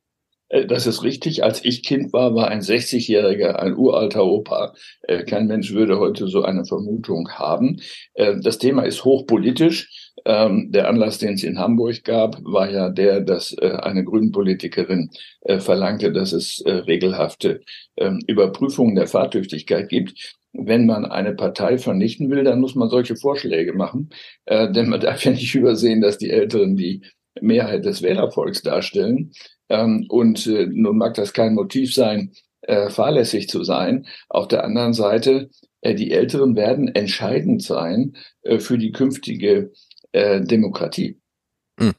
Äh, 0.51 0.67
das 0.67 0.86
ist 0.86 1.03
richtig. 1.03 1.43
Als 1.43 1.63
ich 1.65 1.84
Kind 1.84 2.13
war, 2.13 2.36
war 2.36 2.50
ein 2.50 2.62
60-Jähriger 2.62 3.55
ein 3.55 3.75
uralter 3.75 4.25
Opa. 4.25 4.74
Äh, 5.03 5.24
kein 5.24 5.48
Mensch 5.48 5.74
würde 5.74 6.00
heute 6.00 6.27
so 6.27 6.43
eine 6.43 6.65
Vermutung 6.65 7.29
haben. 7.31 7.81
Äh, 8.13 8.36
das 8.41 8.58
Thema 8.58 8.84
ist 8.84 9.03
hochpolitisch. 9.03 10.12
Ähm, 10.24 10.72
der 10.72 10.88
Anlass, 10.88 11.17
den 11.17 11.34
es 11.34 11.43
in 11.43 11.58
Hamburg 11.58 12.03
gab, 12.03 12.38
war 12.43 12.70
ja 12.70 12.89
der, 12.89 13.22
dass 13.22 13.58
eine 13.58 14.03
Grünenpolitikerin 14.03 15.10
verlangte, 15.58 16.12
dass 16.12 16.31
es 16.31 16.63
regelhafte 16.65 17.62
ähm, 17.98 18.20
Überprüfungen 18.27 18.93
der 18.93 19.08
Fahrtüchtigkeit 19.08 19.89
gibt 19.89 20.38
wenn 20.53 20.86
man 20.86 21.05
eine 21.05 21.34
Partei 21.34 21.77
vernichten 21.77 22.29
will, 22.29 22.43
dann 22.43 22.60
muss 22.60 22.75
man 22.75 22.89
solche 22.89 23.15
Vorschläge 23.15 23.72
machen. 23.72 24.10
denn 24.50 24.89
man 24.89 25.00
darf 25.00 25.24
ja 25.24 25.31
nicht 25.31 25.55
übersehen, 25.55 26.01
dass 26.01 26.17
die 26.17 26.29
Älteren 26.29 26.75
die 26.75 27.03
Mehrheit 27.39 27.86
des 27.86 28.01
Wählervolks 28.01 28.62
darstellen. 28.62 29.31
Ähm, 29.72 30.06
und 30.10 30.46
äh, 30.48 30.68
nun 30.70 30.98
mag 30.98 31.13
das 31.13 31.32
kein 31.32 31.56
Motiv 31.56 31.94
sein, 31.94 32.34
äh, 32.62 32.90
fahrlässig 32.90 33.48
zu 33.48 33.63
sein. 33.63 34.06
Auf 34.28 34.50
der 34.50 34.66
anderen 34.66 34.94
Seite, 34.94 35.50
äh, 35.80 35.96
die 35.96 36.12
Älteren 36.12 36.58
werden 36.58 36.90
entscheidend 36.90 37.63
sein 37.63 38.18
äh, 38.42 38.60
für 38.60 38.78
die 38.78 38.92
künftige 38.92 39.72
äh, 40.12 40.42
Demokratie. 40.42 41.22
Hm. 41.80 41.94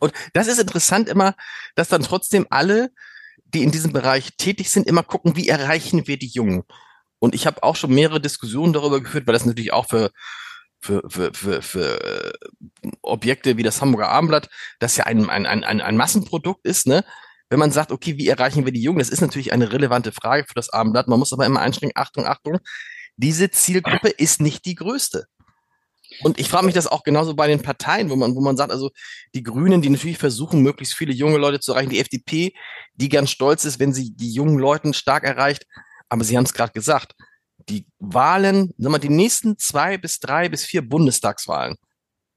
Und 0.00 0.12
das 0.32 0.48
ist 0.48 0.58
interessant 0.58 1.08
immer, 1.08 1.36
dass 1.76 1.88
dann 1.88 2.02
trotzdem 2.02 2.44
alle, 2.50 2.90
die 3.44 3.62
in 3.62 3.70
diesem 3.70 3.92
Bereich 3.92 4.36
tätig 4.36 4.70
sind, 4.70 4.88
immer 4.88 5.04
gucken, 5.04 5.36
wie 5.36 5.48
erreichen 5.48 6.08
wir 6.08 6.18
die 6.18 6.26
Jungen. 6.34 6.64
Und 7.20 7.36
ich 7.36 7.46
habe 7.46 7.62
auch 7.62 7.76
schon 7.76 7.94
mehrere 7.94 8.20
Diskussionen 8.20 8.72
darüber 8.72 9.00
geführt, 9.00 9.28
weil 9.28 9.34
das 9.34 9.46
natürlich 9.46 9.72
auch 9.72 9.86
für 9.88 10.10
für, 10.86 11.02
für, 11.08 11.34
für, 11.34 11.62
für 11.62 12.32
äh, 12.32 12.90
Objekte 13.02 13.56
wie 13.56 13.62
das 13.62 13.80
Hamburger 13.80 14.08
Abendblatt, 14.08 14.48
das 14.78 14.96
ja 14.96 15.04
ein, 15.04 15.28
ein, 15.28 15.46
ein, 15.46 15.80
ein 15.80 15.96
Massenprodukt 15.96 16.64
ist, 16.64 16.86
ne? 16.86 17.04
Wenn 17.48 17.60
man 17.60 17.70
sagt, 17.70 17.92
okay, 17.92 18.16
wie 18.18 18.28
erreichen 18.28 18.64
wir 18.64 18.72
die 18.72 18.82
Jungen? 18.82 18.98
Das 18.98 19.08
ist 19.08 19.20
natürlich 19.20 19.52
eine 19.52 19.72
relevante 19.72 20.10
Frage 20.10 20.44
für 20.48 20.54
das 20.54 20.70
Abendblatt. 20.70 21.06
Man 21.06 21.20
muss 21.20 21.32
aber 21.32 21.46
immer 21.46 21.60
einschränken, 21.60 21.96
Achtung, 22.00 22.26
Achtung, 22.26 22.58
diese 23.16 23.50
Zielgruppe 23.50 24.08
ist 24.08 24.40
nicht 24.40 24.64
die 24.64 24.74
größte. 24.74 25.26
Und 26.22 26.40
ich 26.40 26.48
frage 26.48 26.66
mich 26.66 26.74
das 26.74 26.86
auch 26.86 27.02
genauso 27.02 27.34
bei 27.34 27.46
den 27.46 27.62
Parteien, 27.62 28.10
wo 28.10 28.16
man, 28.16 28.34
wo 28.34 28.40
man 28.40 28.56
sagt, 28.56 28.72
also 28.72 28.90
die 29.34 29.42
Grünen, 29.42 29.82
die 29.82 29.90
natürlich 29.90 30.18
versuchen, 30.18 30.62
möglichst 30.62 30.94
viele 30.94 31.12
junge 31.12 31.38
Leute 31.38 31.60
zu 31.60 31.72
erreichen, 31.72 31.90
die 31.90 32.00
FDP, 32.00 32.52
die 32.94 33.08
ganz 33.08 33.30
stolz 33.30 33.64
ist, 33.64 33.78
wenn 33.78 33.92
sie 33.92 34.14
die 34.14 34.32
jungen 34.32 34.58
Leuten 34.58 34.94
stark 34.94 35.24
erreicht. 35.24 35.66
Aber 36.08 36.24
Sie 36.24 36.36
haben 36.36 36.44
es 36.44 36.54
gerade 36.54 36.72
gesagt, 36.72 37.14
die 37.68 37.86
Wahlen, 37.98 38.72
sagen 38.78 38.94
wir, 38.94 38.98
die 38.98 39.08
nächsten 39.08 39.58
zwei 39.58 39.98
bis 39.98 40.20
drei 40.20 40.48
bis 40.48 40.64
vier 40.64 40.88
Bundestagswahlen, 40.88 41.76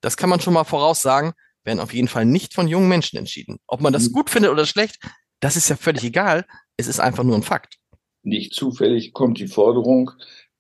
das 0.02 0.18
kann 0.18 0.30
man 0.30 0.40
schon 0.40 0.54
mal 0.54 0.64
voraussagen, 0.64 1.34
werden 1.64 1.80
auf 1.80 1.94
jeden 1.94 2.08
Fall 2.08 2.26
nicht 2.26 2.54
von 2.54 2.68
jungen 2.68 2.90
Menschen 2.90 3.18
entschieden. 3.18 3.60
Ob 3.68 3.82
man 3.82 3.94
das 3.94 4.10
mhm. 4.10 4.14
gut 4.14 4.30
findet 4.30 4.52
oder 4.52 4.66
schlecht, 4.66 4.98
das 5.40 5.56
ist 5.56 5.70
ja 5.70 5.76
völlig 5.76 6.04
egal. 6.04 6.46
Es 6.78 6.88
ist 6.88 7.00
einfach 7.00 7.24
nur 7.24 7.36
ein 7.36 7.44
Fakt. 7.44 7.76
Nicht 8.24 8.54
zufällig 8.54 9.14
kommt 9.14 9.40
die 9.40 9.48
Forderung, 9.48 10.12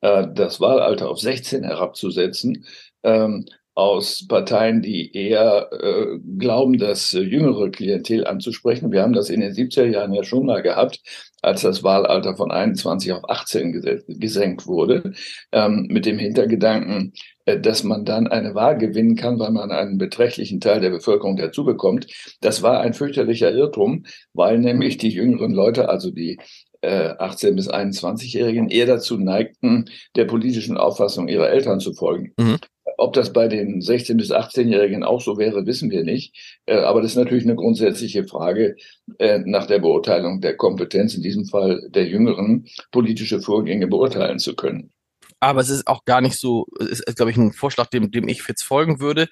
äh, 0.01 0.27
das 0.33 0.59
Wahlalter 0.61 1.09
auf 1.09 1.19
16 1.19 1.63
herabzusetzen, 1.63 2.65
ähm, 3.03 3.45
aus 3.75 4.27
Parteien, 4.27 4.81
die 4.81 5.15
eher 5.15 5.69
äh, 5.71 6.19
glauben, 6.37 6.77
das 6.77 7.13
äh, 7.13 7.21
jüngere 7.21 7.69
Klientel 7.69 8.27
anzusprechen. 8.27 8.91
Wir 8.91 9.01
haben 9.01 9.13
das 9.13 9.29
in 9.29 9.39
den 9.39 9.53
70er 9.53 9.85
Jahren 9.85 10.13
ja 10.13 10.23
schon 10.23 10.45
mal 10.45 10.61
gehabt, 10.61 11.01
als 11.41 11.61
das 11.61 11.83
Wahlalter 11.83 12.35
von 12.35 12.51
21 12.51 13.13
auf 13.13 13.29
18 13.29 14.05
gesenkt 14.07 14.67
wurde, 14.67 15.13
ähm, 15.51 15.87
mit 15.89 16.05
dem 16.05 16.19
Hintergedanken, 16.19 17.13
äh, 17.45 17.59
dass 17.59 17.83
man 17.83 18.03
dann 18.03 18.27
eine 18.27 18.53
Wahl 18.53 18.77
gewinnen 18.77 19.15
kann, 19.15 19.39
weil 19.39 19.51
man 19.51 19.71
einen 19.71 19.97
beträchtlichen 19.97 20.59
Teil 20.59 20.81
der 20.81 20.89
Bevölkerung 20.89 21.37
dazu 21.37 21.63
bekommt. 21.63 22.07
Das 22.41 22.61
war 22.61 22.81
ein 22.81 22.93
fürchterlicher 22.93 23.51
Irrtum, 23.51 24.05
weil 24.33 24.59
nämlich 24.59 24.97
die 24.97 25.09
jüngeren 25.09 25.53
Leute, 25.53 25.87
also 25.89 26.11
die 26.11 26.39
18 26.81 27.49
äh, 27.49 27.55
bis 27.55 27.69
21-Jährigen 27.69 28.69
eher 28.69 28.85
dazu 28.85 29.17
neigten, 29.17 29.85
der 30.15 30.25
politischen 30.25 30.77
Auffassung 30.77 31.27
ihrer 31.27 31.49
Eltern 31.49 31.79
zu 31.79 31.93
folgen. 31.93 32.33
Mhm. 32.37 32.57
Ob 32.99 33.13
das 33.13 33.31
bei 33.31 33.47
den 33.47 33.79
16- 33.79 34.17
bis 34.17 34.29
18-Jährigen 34.29 35.05
auch 35.05 35.21
so 35.21 35.37
wäre, 35.37 35.65
wissen 35.65 35.89
wir 35.89 36.03
nicht. 36.03 36.35
Äh, 36.65 36.79
aber 36.79 37.01
das 37.01 37.11
ist 37.11 37.17
natürlich 37.17 37.45
eine 37.45 37.55
grundsätzliche 37.55 38.27
Frage 38.27 38.75
äh, 39.19 39.39
nach 39.39 39.67
der 39.67 39.79
Beurteilung 39.79 40.41
der 40.41 40.57
Kompetenz, 40.57 41.15
in 41.15 41.21
diesem 41.21 41.45
Fall 41.45 41.87
der 41.91 42.07
Jüngeren, 42.07 42.67
politische 42.91 43.41
Vorgänge 43.41 43.87
beurteilen 43.87 44.37
zu 44.37 44.53
können. 44.53 44.91
Aber 45.39 45.61
es 45.61 45.69
ist 45.69 45.87
auch 45.87 46.03
gar 46.03 46.19
nicht 46.19 46.37
so, 46.37 46.67
es 46.77 46.99
ist, 46.99 47.15
glaube 47.15 47.31
ich, 47.31 47.37
ein 47.37 47.53
Vorschlag, 47.53 47.87
dem, 47.87 48.11
dem 48.11 48.27
ich 48.27 48.45
jetzt 48.45 48.63
folgen 48.63 48.99
würde, 48.99 49.29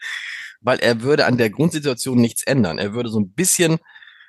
weil 0.61 0.79
er 0.79 1.01
würde 1.01 1.25
an 1.25 1.37
der 1.37 1.49
Grundsituation 1.49 2.21
nichts 2.21 2.43
ändern. 2.43 2.77
Er 2.77 2.93
würde 2.93 3.09
so 3.09 3.19
ein 3.19 3.31
bisschen, 3.31 3.79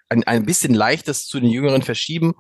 ein, 0.09 0.25
ein 0.25 0.47
bisschen 0.47 0.75
leichtes 0.75 1.29
zu 1.29 1.39
den 1.39 1.51
Jüngeren 1.51 1.83
verschieben, 1.83 2.35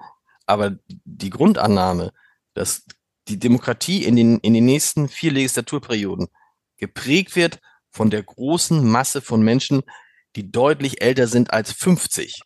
aber 0.47 0.76
die 1.05 1.31
Grundannahme, 1.31 2.11
dass 2.55 2.85
die 3.28 3.38
Demokratie 3.38 4.02
in 4.02 4.17
den, 4.17 4.38
in 4.38 4.52
den 4.52 4.64
nächsten 4.64 5.09
vier 5.09 5.31
Legislaturperioden 5.31 6.26
geprägt 6.78 7.37
wird 7.37 7.61
von 7.90 8.11
der 8.11 8.23
großen 8.23 8.88
Masse 8.88 9.20
von 9.20 9.42
Menschen, 9.42 9.82
die 10.37 10.50
deutlich 10.50 11.02
älter 11.02 11.26
sind 11.26 11.52
als 11.52 11.73
50. 11.73 12.42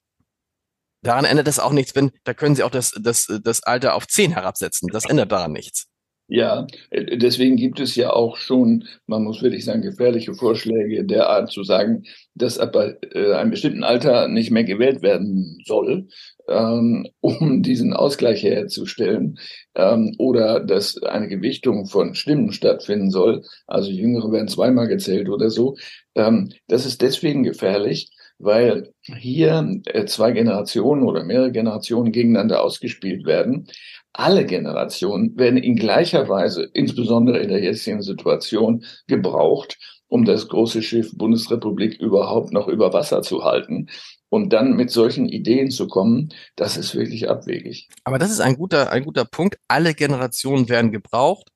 Daran 1.02 1.24
ändert 1.24 1.48
es 1.48 1.58
auch 1.58 1.72
nichts, 1.72 1.94
wenn, 1.94 2.12
da 2.24 2.32
können 2.32 2.54
Sie 2.54 2.62
auch 2.62 2.70
das, 2.70 2.92
das, 3.00 3.26
das 3.42 3.62
Alter 3.62 3.94
auf 3.94 4.06
10 4.06 4.32
herabsetzen. 4.32 4.88
Das 4.92 5.04
ändert 5.04 5.32
daran 5.32 5.52
nichts. 5.52 5.86
Ja, 6.34 6.66
deswegen 6.90 7.56
gibt 7.56 7.78
es 7.78 7.94
ja 7.94 8.10
auch 8.10 8.38
schon, 8.38 8.88
man 9.06 9.22
muss 9.22 9.42
wirklich 9.42 9.66
sagen, 9.66 9.82
gefährliche 9.82 10.32
Vorschläge 10.32 11.04
der 11.04 11.28
Art 11.28 11.52
zu 11.52 11.62
sagen, 11.62 12.04
dass 12.34 12.58
ab 12.58 12.74
äh, 12.74 13.34
einem 13.34 13.50
bestimmten 13.50 13.84
Alter 13.84 14.28
nicht 14.28 14.50
mehr 14.50 14.64
gewählt 14.64 15.02
werden 15.02 15.58
soll, 15.66 16.08
ähm, 16.48 17.06
um 17.20 17.62
diesen 17.62 17.92
Ausgleich 17.92 18.42
herzustellen, 18.42 19.38
ähm, 19.74 20.14
oder 20.16 20.60
dass 20.60 21.02
eine 21.02 21.28
Gewichtung 21.28 21.84
von 21.84 22.14
Stimmen 22.14 22.52
stattfinden 22.52 23.10
soll. 23.10 23.44
Also 23.66 23.90
Jüngere 23.90 24.32
werden 24.32 24.48
zweimal 24.48 24.88
gezählt 24.88 25.28
oder 25.28 25.50
so. 25.50 25.76
Ähm, 26.14 26.48
das 26.66 26.86
ist 26.86 27.02
deswegen 27.02 27.42
gefährlich, 27.42 28.10
weil 28.38 28.94
hier 29.02 29.80
äh, 29.84 30.06
zwei 30.06 30.32
Generationen 30.32 31.02
oder 31.02 31.24
mehrere 31.24 31.52
Generationen 31.52 32.10
gegeneinander 32.10 32.62
ausgespielt 32.62 33.26
werden. 33.26 33.68
Alle 34.12 34.44
Generationen 34.44 35.38
werden 35.38 35.56
in 35.56 35.76
gleicher 35.76 36.28
Weise, 36.28 36.68
insbesondere 36.74 37.38
in 37.38 37.48
der 37.48 37.62
jetzigen 37.62 38.02
Situation, 38.02 38.84
gebraucht, 39.06 39.78
um 40.08 40.26
das 40.26 40.48
große 40.48 40.82
Schiff 40.82 41.16
Bundesrepublik 41.16 41.98
überhaupt 41.98 42.52
noch 42.52 42.68
über 42.68 42.92
Wasser 42.92 43.22
zu 43.22 43.44
halten. 43.44 43.88
Und 44.28 44.52
dann 44.52 44.76
mit 44.76 44.90
solchen 44.90 45.28
Ideen 45.28 45.70
zu 45.70 45.88
kommen, 45.88 46.30
das 46.56 46.76
ist 46.76 46.94
wirklich 46.94 47.28
abwegig. 47.28 47.88
Aber 48.04 48.18
das 48.18 48.30
ist 48.30 48.40
ein 48.40 48.56
guter, 48.56 48.90
ein 48.92 49.04
guter 49.04 49.24
Punkt. 49.24 49.56
Alle 49.68 49.94
Generationen 49.94 50.68
werden 50.68 50.92
gebraucht. 50.92 51.48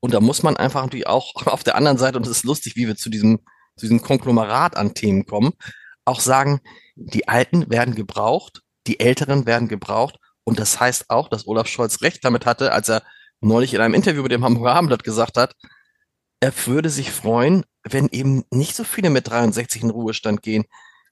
Und 0.00 0.14
da 0.14 0.20
muss 0.20 0.42
man 0.42 0.56
einfach 0.56 0.82
natürlich 0.82 1.06
auch 1.06 1.34
auf 1.46 1.64
der 1.64 1.76
anderen 1.76 1.98
Seite, 1.98 2.18
und 2.18 2.26
es 2.26 2.32
ist 2.32 2.44
lustig, 2.44 2.76
wie 2.76 2.86
wir 2.86 2.96
zu 2.96 3.10
diesem, 3.10 3.40
zu 3.76 3.86
diesem 3.86 4.02
Konglomerat 4.02 4.76
an 4.76 4.94
Themen 4.94 5.26
kommen, 5.26 5.52
auch 6.04 6.20
sagen, 6.20 6.60
die 6.96 7.28
Alten 7.28 7.70
werden 7.70 7.94
gebraucht, 7.94 8.62
die 8.86 9.00
Älteren 9.00 9.46
werden 9.46 9.68
gebraucht. 9.68 10.18
Und 10.48 10.58
das 10.58 10.80
heißt 10.80 11.10
auch, 11.10 11.28
dass 11.28 11.46
Olaf 11.46 11.66
Scholz 11.66 12.00
recht 12.00 12.24
damit 12.24 12.46
hatte, 12.46 12.72
als 12.72 12.88
er 12.88 13.02
neulich 13.42 13.74
in 13.74 13.82
einem 13.82 13.92
Interview 13.92 14.22
mit 14.22 14.32
dem 14.32 14.44
Hamburger 14.44 14.76
Abendblatt 14.76 15.04
gesagt 15.04 15.36
hat, 15.36 15.52
er 16.40 16.54
würde 16.66 16.88
sich 16.88 17.10
freuen, 17.10 17.66
wenn 17.82 18.08
eben 18.08 18.44
nicht 18.50 18.74
so 18.74 18.82
viele 18.82 19.10
mit 19.10 19.28
63 19.28 19.82
in 19.82 19.90
Ruhestand 19.90 20.40
gehen, 20.40 20.64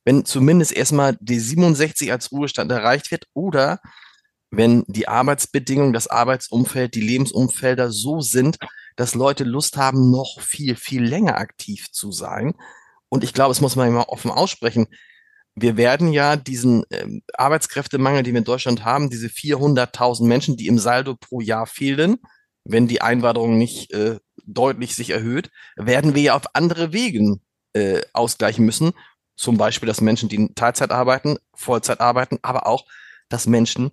wenn 0.07 0.25
zumindest 0.25 0.73
erstmal 0.73 1.19
die 1.21 1.39
67 1.39 2.11
als 2.11 2.33
Ruhestand 2.33 2.73
erreicht 2.73 3.11
wird 3.11 3.27
oder 3.35 3.81
wenn 4.51 4.85
die 4.87 5.07
Arbeitsbedingungen, 5.07 5.93
das 5.93 6.09
Arbeitsumfeld, 6.09 6.95
die 6.95 7.03
Lebensumfelder 7.03 7.91
so 7.91 8.23
sind, 8.23 8.57
dass 8.97 9.15
Leute 9.15 9.45
Lust 9.45 9.77
haben, 9.77 10.11
noch 10.11 10.41
viel, 10.41 10.77
viel 10.77 11.05
länger 11.05 11.37
aktiv 11.37 11.93
zu 11.93 12.11
sein. 12.11 12.55
Und 13.11 13.23
ich 13.23 13.35
glaube, 13.35 13.53
es 13.53 13.61
muss 13.61 13.77
man 13.77 13.89
immer 13.89 14.09
offen 14.09 14.31
aussprechen. 14.31 14.87
Wir 15.57 15.77
werden 15.77 16.13
ja 16.13 16.37
diesen 16.37 16.85
äh, 16.91 17.07
Arbeitskräftemangel, 17.35 18.23
den 18.23 18.35
wir 18.35 18.39
in 18.39 18.45
Deutschland 18.45 18.85
haben, 18.85 19.11
diese 19.11 19.29
400.000 19.29 20.27
Menschen, 20.27 20.57
die 20.57 20.67
im 20.67 20.79
Saldo 20.79 21.17
pro 21.17 21.41
Jahr 21.41 21.67
fehlen, 21.67 22.19
wenn 22.65 22.89
die 22.89 23.01
Einwanderung 23.01 23.57
nicht 23.57 23.93
äh, 23.93 24.19
deutlich 24.45 24.95
sich 24.95 25.11
erhöht, 25.11 25.51
werden 25.77 26.15
wir 26.15 26.23
ja 26.23 26.37
auf 26.37 26.55
andere 26.55 26.93
Wegen 26.93 27.41
äh, 27.73 28.03
ausgleichen 28.13 28.65
müssen. 28.65 28.93
Zum 29.37 29.57
Beispiel, 29.57 29.87
dass 29.87 30.01
Menschen, 30.01 30.29
die 30.29 30.37
in 30.37 30.55
Teilzeit 30.55 30.91
arbeiten, 30.91 31.39
Vollzeit 31.55 32.01
arbeiten, 32.01 32.39
aber 32.43 32.67
auch, 32.67 32.87
dass 33.29 33.47
Menschen 33.47 33.91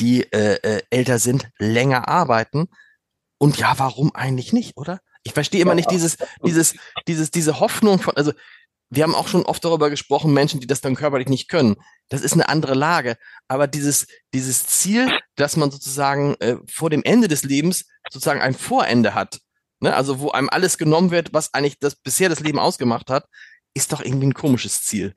die 0.00 0.30
äh, 0.32 0.58
äh, 0.62 0.82
älter 0.90 1.18
sind, 1.18 1.48
länger 1.58 2.08
arbeiten. 2.08 2.68
Und 3.38 3.58
ja, 3.58 3.74
warum 3.78 4.14
eigentlich 4.14 4.52
nicht, 4.52 4.76
oder? 4.76 5.00
Ich 5.22 5.32
verstehe 5.32 5.60
immer 5.60 5.74
nicht 5.74 5.90
dieses, 5.90 6.18
dieses, 6.44 6.76
dieses, 7.08 7.30
diese 7.30 7.58
Hoffnung 7.58 7.98
von, 7.98 8.16
also 8.16 8.32
wir 8.90 9.02
haben 9.02 9.14
auch 9.14 9.28
schon 9.28 9.44
oft 9.44 9.64
darüber 9.64 9.90
gesprochen, 9.90 10.32
Menschen, 10.32 10.60
die 10.60 10.66
das 10.66 10.80
dann 10.80 10.94
körperlich 10.94 11.28
nicht 11.28 11.48
können. 11.48 11.76
Das 12.08 12.22
ist 12.22 12.34
eine 12.34 12.48
andere 12.48 12.74
Lage. 12.74 13.16
Aber 13.48 13.66
dieses, 13.66 14.06
dieses 14.32 14.66
Ziel, 14.66 15.10
dass 15.34 15.56
man 15.56 15.70
sozusagen 15.70 16.34
äh, 16.40 16.56
vor 16.68 16.90
dem 16.90 17.02
Ende 17.02 17.28
des 17.28 17.42
Lebens 17.42 17.86
sozusagen 18.10 18.40
ein 18.40 18.54
Vorende 18.54 19.14
hat, 19.14 19.40
ne? 19.80 19.94
also 19.94 20.20
wo 20.20 20.30
einem 20.30 20.48
alles 20.48 20.78
genommen 20.78 21.10
wird, 21.10 21.32
was 21.32 21.52
eigentlich 21.52 21.78
das 21.80 21.96
bisher 21.96 22.28
das 22.28 22.40
Leben 22.40 22.58
ausgemacht 22.58 23.10
hat, 23.10 23.26
ist 23.74 23.92
doch 23.92 24.00
irgendwie 24.00 24.28
ein 24.28 24.34
komisches 24.34 24.82
Ziel. 24.82 25.14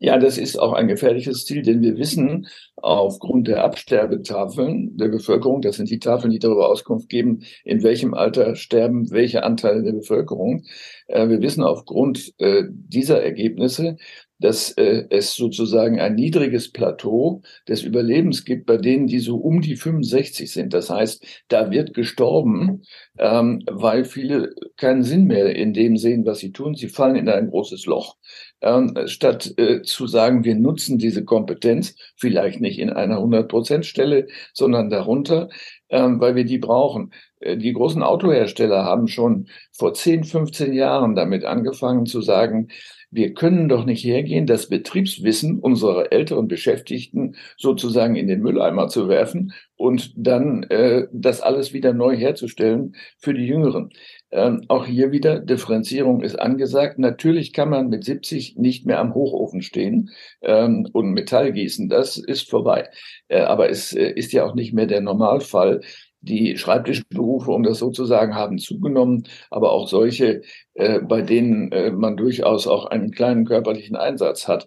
Ja, 0.00 0.16
das 0.16 0.38
ist 0.38 0.56
auch 0.58 0.74
ein 0.74 0.86
gefährliches 0.86 1.44
Ziel, 1.44 1.62
denn 1.62 1.82
wir 1.82 1.96
wissen 1.96 2.46
aufgrund 2.76 3.48
der 3.48 3.64
Absterbetafeln 3.64 4.96
der 4.96 5.08
Bevölkerung, 5.08 5.60
das 5.60 5.76
sind 5.76 5.90
die 5.90 5.98
Tafeln, 5.98 6.30
die 6.30 6.38
darüber 6.38 6.68
Auskunft 6.68 7.08
geben, 7.08 7.40
in 7.64 7.82
welchem 7.82 8.14
Alter 8.14 8.54
sterben 8.54 9.10
welche 9.10 9.42
Anteile 9.42 9.82
der 9.82 9.92
Bevölkerung. 9.92 10.64
Äh, 11.08 11.28
wir 11.28 11.40
wissen 11.42 11.64
aufgrund 11.64 12.32
äh, 12.38 12.62
dieser 12.70 13.20
Ergebnisse, 13.22 13.96
dass 14.40 14.70
äh, 14.72 15.06
es 15.10 15.34
sozusagen 15.34 15.98
ein 16.00 16.14
niedriges 16.14 16.70
Plateau 16.70 17.42
des 17.66 17.82
Überlebens 17.82 18.44
gibt 18.44 18.66
bei 18.66 18.76
denen, 18.76 19.06
die 19.06 19.18
so 19.18 19.36
um 19.36 19.60
die 19.60 19.76
65 19.76 20.52
sind. 20.52 20.74
Das 20.74 20.90
heißt, 20.90 21.24
da 21.48 21.70
wird 21.70 21.92
gestorben, 21.94 22.82
ähm, 23.18 23.62
weil 23.68 24.04
viele 24.04 24.54
keinen 24.76 25.02
Sinn 25.02 25.24
mehr 25.24 25.56
in 25.56 25.72
dem 25.72 25.96
sehen, 25.96 26.24
was 26.24 26.38
sie 26.38 26.52
tun. 26.52 26.74
Sie 26.74 26.88
fallen 26.88 27.16
in 27.16 27.28
ein 27.28 27.50
großes 27.50 27.86
Loch. 27.86 28.16
Ähm, 28.60 28.94
statt 29.06 29.54
äh, 29.56 29.82
zu 29.82 30.06
sagen, 30.08 30.44
wir 30.44 30.56
nutzen 30.56 30.98
diese 30.98 31.24
Kompetenz, 31.24 31.94
vielleicht 32.16 32.60
nicht 32.60 32.78
in 32.80 32.90
einer 32.90 33.18
100-Prozent-Stelle, 33.18 34.26
sondern 34.52 34.90
darunter, 34.90 35.48
ähm, 35.90 36.20
weil 36.20 36.34
wir 36.34 36.44
die 36.44 36.58
brauchen. 36.58 37.12
Äh, 37.40 37.56
die 37.56 37.72
großen 37.72 38.02
Autohersteller 38.02 38.84
haben 38.84 39.06
schon 39.06 39.48
vor 39.72 39.94
10, 39.94 40.24
15 40.24 40.72
Jahren 40.72 41.14
damit 41.14 41.44
angefangen 41.44 42.06
zu 42.06 42.20
sagen, 42.20 42.68
wir 43.10 43.32
können 43.32 43.68
doch 43.68 43.86
nicht 43.86 44.04
hergehen, 44.04 44.46
das 44.46 44.68
Betriebswissen 44.68 45.60
unserer 45.60 46.12
älteren 46.12 46.46
Beschäftigten 46.46 47.36
sozusagen 47.56 48.16
in 48.16 48.28
den 48.28 48.42
Mülleimer 48.42 48.88
zu 48.88 49.08
werfen 49.08 49.52
und 49.76 50.12
dann 50.16 50.64
äh, 50.64 51.06
das 51.12 51.40
alles 51.40 51.72
wieder 51.72 51.94
neu 51.94 52.16
herzustellen 52.16 52.96
für 53.18 53.32
die 53.32 53.46
Jüngeren. 53.46 53.90
Ähm, 54.30 54.64
auch 54.68 54.84
hier 54.84 55.10
wieder 55.10 55.40
Differenzierung 55.40 56.22
ist 56.22 56.38
angesagt. 56.38 56.98
Natürlich 56.98 57.52
kann 57.52 57.70
man 57.70 57.88
mit 57.88 58.04
70 58.04 58.56
nicht 58.56 58.84
mehr 58.84 58.98
am 59.00 59.14
Hochofen 59.14 59.62
stehen 59.62 60.10
ähm, 60.42 60.86
und 60.92 61.12
Metall 61.12 61.52
gießen. 61.52 61.88
Das 61.88 62.18
ist 62.18 62.50
vorbei. 62.50 62.88
Äh, 63.28 63.40
aber 63.40 63.70
es 63.70 63.94
äh, 63.94 64.10
ist 64.10 64.32
ja 64.32 64.44
auch 64.44 64.54
nicht 64.54 64.74
mehr 64.74 64.86
der 64.86 65.00
Normalfall. 65.00 65.80
Die 66.20 66.58
Schreibtischberufe, 66.58 67.50
um 67.52 67.62
das 67.62 67.78
so 67.78 67.90
zu 67.90 68.04
sagen, 68.04 68.34
haben 68.34 68.58
zugenommen, 68.58 69.24
aber 69.50 69.72
auch 69.72 69.88
solche, 69.88 70.42
äh, 70.74 71.00
bei 71.00 71.22
denen 71.22 71.72
äh, 71.72 71.90
man 71.92 72.16
durchaus 72.16 72.66
auch 72.66 72.86
einen 72.86 73.12
kleinen 73.12 73.46
körperlichen 73.46 73.96
Einsatz 73.96 74.48
hat. 74.48 74.66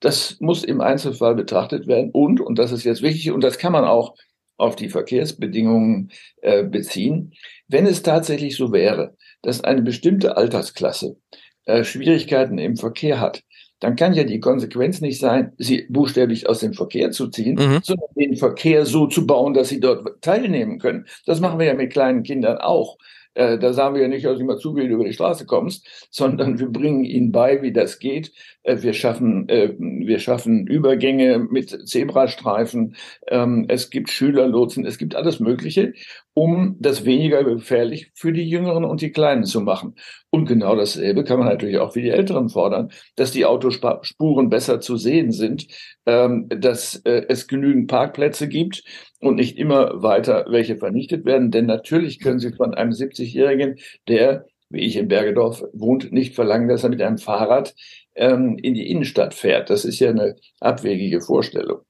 Das 0.00 0.38
muss 0.40 0.64
im 0.64 0.80
Einzelfall 0.80 1.34
betrachtet 1.34 1.86
werden 1.86 2.10
und, 2.12 2.40
und 2.40 2.58
das 2.58 2.72
ist 2.72 2.84
jetzt 2.84 3.02
wichtig, 3.02 3.32
und 3.32 3.42
das 3.42 3.58
kann 3.58 3.72
man 3.72 3.84
auch 3.84 4.14
auf 4.58 4.76
die 4.76 4.90
Verkehrsbedingungen 4.90 6.10
äh, 6.42 6.64
beziehen, 6.64 7.32
wenn 7.68 7.86
es 7.86 8.02
tatsächlich 8.02 8.56
so 8.56 8.72
wäre, 8.72 9.16
dass 9.42 9.64
eine 9.64 9.82
bestimmte 9.82 10.36
Altersklasse 10.36 11.16
äh, 11.64 11.84
Schwierigkeiten 11.84 12.58
im 12.58 12.76
Verkehr 12.76 13.20
hat, 13.20 13.42
dann 13.80 13.94
kann 13.94 14.12
ja 14.12 14.24
die 14.24 14.40
Konsequenz 14.40 15.00
nicht 15.00 15.20
sein, 15.20 15.52
sie 15.56 15.86
buchstäblich 15.88 16.48
aus 16.48 16.58
dem 16.58 16.74
Verkehr 16.74 17.12
zu 17.12 17.28
ziehen, 17.28 17.54
mhm. 17.54 17.80
sondern 17.82 18.08
den 18.16 18.36
Verkehr 18.36 18.84
so 18.84 19.06
zu 19.06 19.26
bauen, 19.26 19.54
dass 19.54 19.68
sie 19.68 19.78
dort 19.78 20.20
teilnehmen 20.20 20.80
können. 20.80 21.06
Das 21.26 21.40
machen 21.40 21.60
wir 21.60 21.66
ja 21.66 21.74
mit 21.74 21.92
kleinen 21.92 22.24
Kindern 22.24 22.58
auch. 22.58 22.98
Äh, 23.38 23.56
da 23.56 23.72
sagen 23.72 23.94
wir 23.94 24.02
ja 24.02 24.08
nicht, 24.08 24.24
dass 24.24 24.40
immer 24.40 24.56
zu, 24.56 24.74
wie 24.74 24.88
du 24.88 24.94
über 24.94 25.04
die 25.04 25.12
Straße 25.12 25.46
kommst, 25.46 26.08
sondern 26.10 26.58
wir 26.58 26.66
bringen 26.66 27.04
ihnen 27.04 27.30
bei, 27.30 27.62
wie 27.62 27.72
das 27.72 28.00
geht. 28.00 28.32
Äh, 28.64 28.82
wir 28.82 28.92
schaffen, 28.94 29.48
äh, 29.48 29.74
wir 29.78 30.18
schaffen 30.18 30.66
Übergänge 30.66 31.38
mit 31.38 31.88
Zebrastreifen. 31.88 32.96
Ähm, 33.28 33.66
es 33.68 33.90
gibt 33.90 34.10
Schülerlotsen. 34.10 34.84
Es 34.84 34.98
gibt 34.98 35.14
alles 35.14 35.38
Mögliche, 35.38 35.92
um 36.34 36.78
das 36.80 37.04
weniger 37.04 37.44
gefährlich 37.44 38.10
für 38.14 38.32
die 38.32 38.48
Jüngeren 38.48 38.84
und 38.84 39.02
die 39.02 39.12
Kleinen 39.12 39.44
zu 39.44 39.60
machen. 39.60 39.94
Und 40.30 40.46
genau 40.46 40.74
dasselbe 40.74 41.22
kann 41.22 41.38
man 41.38 41.48
natürlich 41.48 41.78
auch 41.78 41.92
für 41.92 42.02
die 42.02 42.10
Älteren 42.10 42.48
fordern, 42.48 42.90
dass 43.14 43.30
die 43.30 43.46
Autospuren 43.46 44.50
besser 44.50 44.80
zu 44.80 44.96
sehen 44.96 45.30
sind, 45.30 45.68
ähm, 46.06 46.48
dass 46.48 46.96
äh, 47.04 47.24
es 47.28 47.46
genügend 47.46 47.88
Parkplätze 47.88 48.48
gibt 48.48 48.82
und 49.20 49.36
nicht 49.36 49.58
immer 49.58 50.02
weiter 50.02 50.46
welche 50.48 50.76
vernichtet 50.76 51.24
werden. 51.24 51.50
Denn 51.50 51.66
natürlich 51.66 52.20
können 52.20 52.38
Sie 52.38 52.52
von 52.52 52.74
einem 52.74 52.92
70-Jährigen, 52.92 53.78
der, 54.06 54.46
wie 54.70 54.80
ich 54.80 54.96
in 54.96 55.08
Bergedorf 55.08 55.64
wohnt, 55.72 56.12
nicht 56.12 56.34
verlangen, 56.34 56.68
dass 56.68 56.84
er 56.84 56.90
mit 56.90 57.02
einem 57.02 57.18
Fahrrad 57.18 57.74
ähm, 58.14 58.58
in 58.58 58.74
die 58.74 58.90
Innenstadt 58.90 59.34
fährt. 59.34 59.70
Das 59.70 59.84
ist 59.84 59.98
ja 59.98 60.10
eine 60.10 60.36
abwegige 60.60 61.20
Vorstellung. 61.20 61.80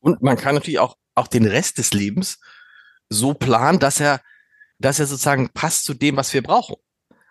Und 0.00 0.22
man 0.22 0.36
kann 0.36 0.54
natürlich 0.54 0.80
auch, 0.80 0.96
auch 1.14 1.28
den 1.28 1.46
Rest 1.46 1.78
des 1.78 1.92
Lebens 1.92 2.40
so 3.08 3.34
planen, 3.34 3.78
dass 3.78 4.00
er, 4.00 4.20
dass 4.78 4.98
er 4.98 5.06
sozusagen 5.06 5.50
passt 5.52 5.84
zu 5.84 5.94
dem, 5.94 6.16
was 6.16 6.32
wir 6.32 6.42
brauchen. 6.42 6.76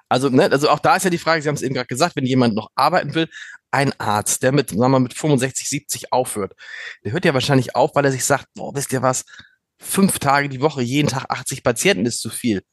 Also, 0.08 0.30
ne, 0.30 0.52
also 0.52 0.70
auch 0.70 0.80
da 0.80 0.96
ist 0.96 1.04
ja 1.04 1.10
die 1.10 1.18
Frage, 1.18 1.42
Sie 1.42 1.48
haben 1.48 1.56
es 1.56 1.62
eben 1.62 1.76
gerade 1.76 1.88
gesagt, 1.88 2.16
wenn 2.16 2.26
jemand 2.26 2.56
noch 2.56 2.70
arbeiten 2.76 3.14
will, 3.14 3.28
ein 3.72 3.94
Arzt, 4.00 4.44
der 4.44 4.52
mit, 4.52 4.70
sagen 4.70 4.82
wir 4.82 4.90
mal, 4.90 5.00
mit 5.00 5.14
65, 5.14 5.70
70 5.70 6.14
aufhört, 6.14 6.54
der 7.04 7.12
hört 7.12 7.26
ja 7.26 7.34
wahrscheinlich 7.34 7.76
auf, 7.76 7.96
weil 7.96 8.06
er 8.06 8.12
sich 8.12 8.26
sagt, 8.26 8.48
boah, 8.56 8.74
wisst 8.76 8.92
ihr 8.94 9.02
was, 9.02 9.26
fünf 9.80 10.20
Tage 10.20 10.50
die 10.50 10.62
Woche, 10.62 10.82
jeden 10.82 11.08
Tag 11.08 11.26
80 11.30 11.64
Patienten 11.64 12.06
ist 12.06 12.22
zu 12.22 12.30
viel. 12.30 12.64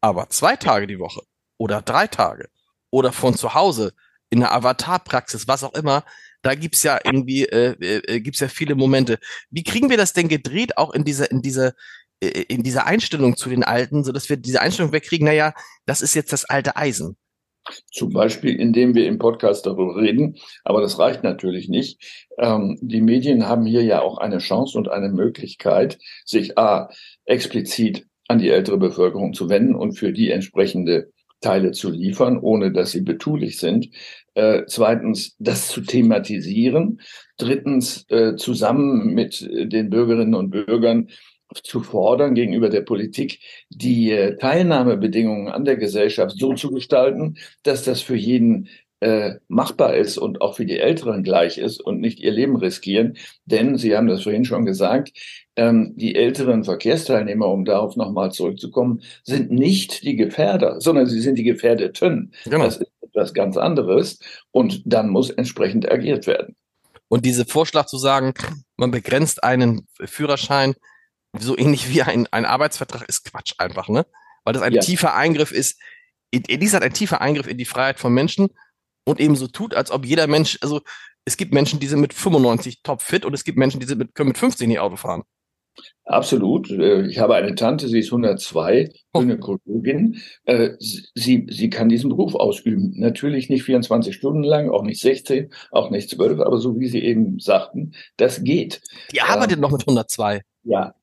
Aber 0.00 0.28
zwei 0.30 0.56
Tage 0.56 0.86
die 0.86 0.98
Woche 0.98 1.22
oder 1.56 1.82
drei 1.82 2.06
Tage 2.06 2.48
oder 2.90 3.12
von 3.12 3.34
zu 3.34 3.54
Hause 3.54 3.92
in 4.30 4.40
der 4.40 4.52
Avatarpraxis, 4.52 5.48
was 5.48 5.64
auch 5.64 5.74
immer, 5.74 6.04
da 6.42 6.54
gibt's 6.54 6.82
ja 6.82 6.98
irgendwie, 7.02 7.44
äh, 7.46 7.72
äh, 7.80 8.20
gibt's 8.20 8.40
ja 8.40 8.48
viele 8.48 8.74
Momente. 8.74 9.18
Wie 9.50 9.64
kriegen 9.64 9.90
wir 9.90 9.96
das 9.96 10.12
denn 10.12 10.28
gedreht, 10.28 10.76
auch 10.76 10.92
in 10.92 11.04
dieser, 11.04 11.30
in 11.30 11.42
dieser, 11.42 11.72
äh, 12.20 12.28
in 12.28 12.62
dieser 12.62 12.86
Einstellung 12.86 13.36
zu 13.36 13.48
den 13.48 13.64
Alten, 13.64 14.04
so 14.04 14.12
dass 14.12 14.28
wir 14.28 14.36
diese 14.36 14.60
Einstellung 14.60 14.92
wegkriegen, 14.92 15.26
naja, 15.26 15.54
das 15.86 16.00
ist 16.00 16.14
jetzt 16.14 16.32
das 16.32 16.44
alte 16.44 16.76
Eisen. 16.76 17.16
Zum 17.92 18.12
Beispiel, 18.12 18.58
indem 18.58 18.94
wir 18.94 19.06
im 19.06 19.18
Podcast 19.18 19.66
darüber 19.66 19.96
reden. 19.96 20.36
Aber 20.64 20.80
das 20.80 20.98
reicht 20.98 21.24
natürlich 21.24 21.68
nicht. 21.68 22.28
Ähm, 22.38 22.78
die 22.80 23.00
Medien 23.00 23.48
haben 23.48 23.66
hier 23.66 23.82
ja 23.82 24.00
auch 24.00 24.18
eine 24.18 24.38
Chance 24.38 24.78
und 24.78 24.88
eine 24.88 25.08
Möglichkeit, 25.08 25.98
sich 26.24 26.58
A, 26.58 26.88
explizit 27.24 28.06
an 28.28 28.38
die 28.38 28.50
ältere 28.50 28.78
Bevölkerung 28.78 29.32
zu 29.32 29.48
wenden 29.48 29.74
und 29.74 29.92
für 29.92 30.12
die 30.12 30.30
entsprechende 30.30 31.10
Teile 31.40 31.70
zu 31.70 31.90
liefern, 31.90 32.38
ohne 32.38 32.72
dass 32.72 32.90
sie 32.90 33.02
betulich 33.02 33.58
sind. 33.58 33.88
Äh, 34.34 34.64
zweitens, 34.66 35.36
das 35.38 35.68
zu 35.68 35.80
thematisieren. 35.80 37.00
Drittens, 37.38 38.04
äh, 38.08 38.34
zusammen 38.36 39.14
mit 39.14 39.48
den 39.50 39.90
Bürgerinnen 39.90 40.34
und 40.34 40.50
Bürgern 40.50 41.08
zu 41.62 41.80
fordern 41.80 42.34
gegenüber 42.34 42.68
der 42.68 42.82
Politik, 42.82 43.40
die 43.70 44.10
äh, 44.10 44.36
Teilnahmebedingungen 44.36 45.48
an 45.48 45.64
der 45.64 45.76
Gesellschaft 45.76 46.36
so 46.38 46.54
zu 46.54 46.70
gestalten, 46.70 47.36
dass 47.62 47.84
das 47.84 48.02
für 48.02 48.16
jeden 48.16 48.68
äh, 49.00 49.36
machbar 49.46 49.94
ist 49.94 50.18
und 50.18 50.40
auch 50.40 50.56
für 50.56 50.66
die 50.66 50.78
Älteren 50.78 51.22
gleich 51.22 51.58
ist 51.58 51.80
und 51.80 52.00
nicht 52.00 52.18
ihr 52.18 52.32
Leben 52.32 52.56
riskieren. 52.56 53.16
Denn, 53.44 53.78
Sie 53.78 53.96
haben 53.96 54.08
das 54.08 54.24
vorhin 54.24 54.44
schon 54.44 54.66
gesagt, 54.66 55.12
ähm, 55.56 55.94
die 55.96 56.16
älteren 56.16 56.64
Verkehrsteilnehmer, 56.64 57.46
um 57.48 57.64
darauf 57.64 57.96
nochmal 57.96 58.32
zurückzukommen, 58.32 59.02
sind 59.22 59.50
nicht 59.50 60.02
die 60.02 60.16
Gefährder, 60.16 60.80
sondern 60.80 61.06
sie 61.06 61.20
sind 61.20 61.38
die 61.38 61.44
Gefährdeten. 61.44 62.32
Genau. 62.44 62.64
Das 62.64 62.78
ist 62.78 62.90
etwas 63.00 63.34
ganz 63.34 63.56
anderes 63.56 64.18
und 64.50 64.82
dann 64.84 65.08
muss 65.08 65.30
entsprechend 65.30 65.90
agiert 65.90 66.26
werden. 66.26 66.56
Und 67.08 67.24
diese 67.24 67.44
Vorschlag 67.44 67.86
zu 67.86 67.98
sagen, 67.98 68.34
man 68.76 68.90
begrenzt 68.90 69.42
einen 69.42 69.86
Führerschein 70.04 70.74
so 71.40 71.56
ähnlich 71.56 71.88
wie 71.88 72.02
ein, 72.02 72.26
ein 72.30 72.44
Arbeitsvertrag 72.44 73.08
ist 73.08 73.24
Quatsch 73.30 73.54
einfach, 73.58 73.88
ne? 73.88 74.06
Weil 74.44 74.54
das 74.54 74.62
ein 74.62 74.72
ja. 74.72 74.80
tiefer 74.80 75.14
Eingriff 75.14 75.52
ist. 75.52 75.80
Dies 76.32 76.74
hat 76.74 76.82
ein 76.82 76.92
tiefer 76.92 77.20
Eingriff 77.20 77.46
in 77.46 77.58
die 77.58 77.64
Freiheit 77.64 77.98
von 77.98 78.12
Menschen 78.12 78.48
und 79.04 79.20
eben 79.20 79.36
so 79.36 79.46
tut, 79.46 79.74
als 79.74 79.90
ob 79.90 80.04
jeder 80.04 80.26
Mensch, 80.26 80.58
also 80.60 80.82
es 81.24 81.36
gibt 81.36 81.52
Menschen, 81.52 81.80
die 81.80 81.86
sind 81.86 82.00
mit 82.00 82.14
95 82.14 82.82
topfit 82.82 83.24
und 83.24 83.34
es 83.34 83.44
gibt 83.44 83.58
Menschen, 83.58 83.80
die 83.80 83.86
sind 83.86 83.98
mit, 83.98 84.14
können 84.14 84.28
mit 84.28 84.38
50 84.38 84.68
nicht 84.68 84.80
Auto 84.80 84.96
fahren. 84.96 85.24
Absolut. 86.04 86.70
Äh, 86.70 87.06
ich 87.06 87.18
habe 87.18 87.34
eine 87.34 87.54
Tante, 87.54 87.88
sie 87.88 88.00
ist 88.00 88.06
102, 88.06 88.90
Gynäkologin. 89.12 90.20
Äh, 90.44 90.70
sie, 90.78 91.46
sie 91.50 91.70
kann 91.70 91.88
diesen 91.88 92.10
Beruf 92.10 92.34
ausüben. 92.34 92.94
Natürlich 92.96 93.48
nicht 93.48 93.62
24 93.62 94.14
Stunden 94.14 94.42
lang, 94.42 94.70
auch 94.70 94.82
nicht 94.82 95.00
16, 95.00 95.50
auch 95.70 95.90
nicht 95.90 96.10
12, 96.10 96.40
aber 96.40 96.58
so 96.58 96.78
wie 96.78 96.88
Sie 96.88 97.02
eben 97.02 97.38
sagten, 97.38 97.94
das 98.16 98.42
geht. 98.42 98.80
Die 99.12 99.20
arbeitet 99.20 99.56
ähm, 99.56 99.60
noch 99.60 99.70
mit 99.70 99.82
102. 99.82 100.42
Ja, 100.64 100.94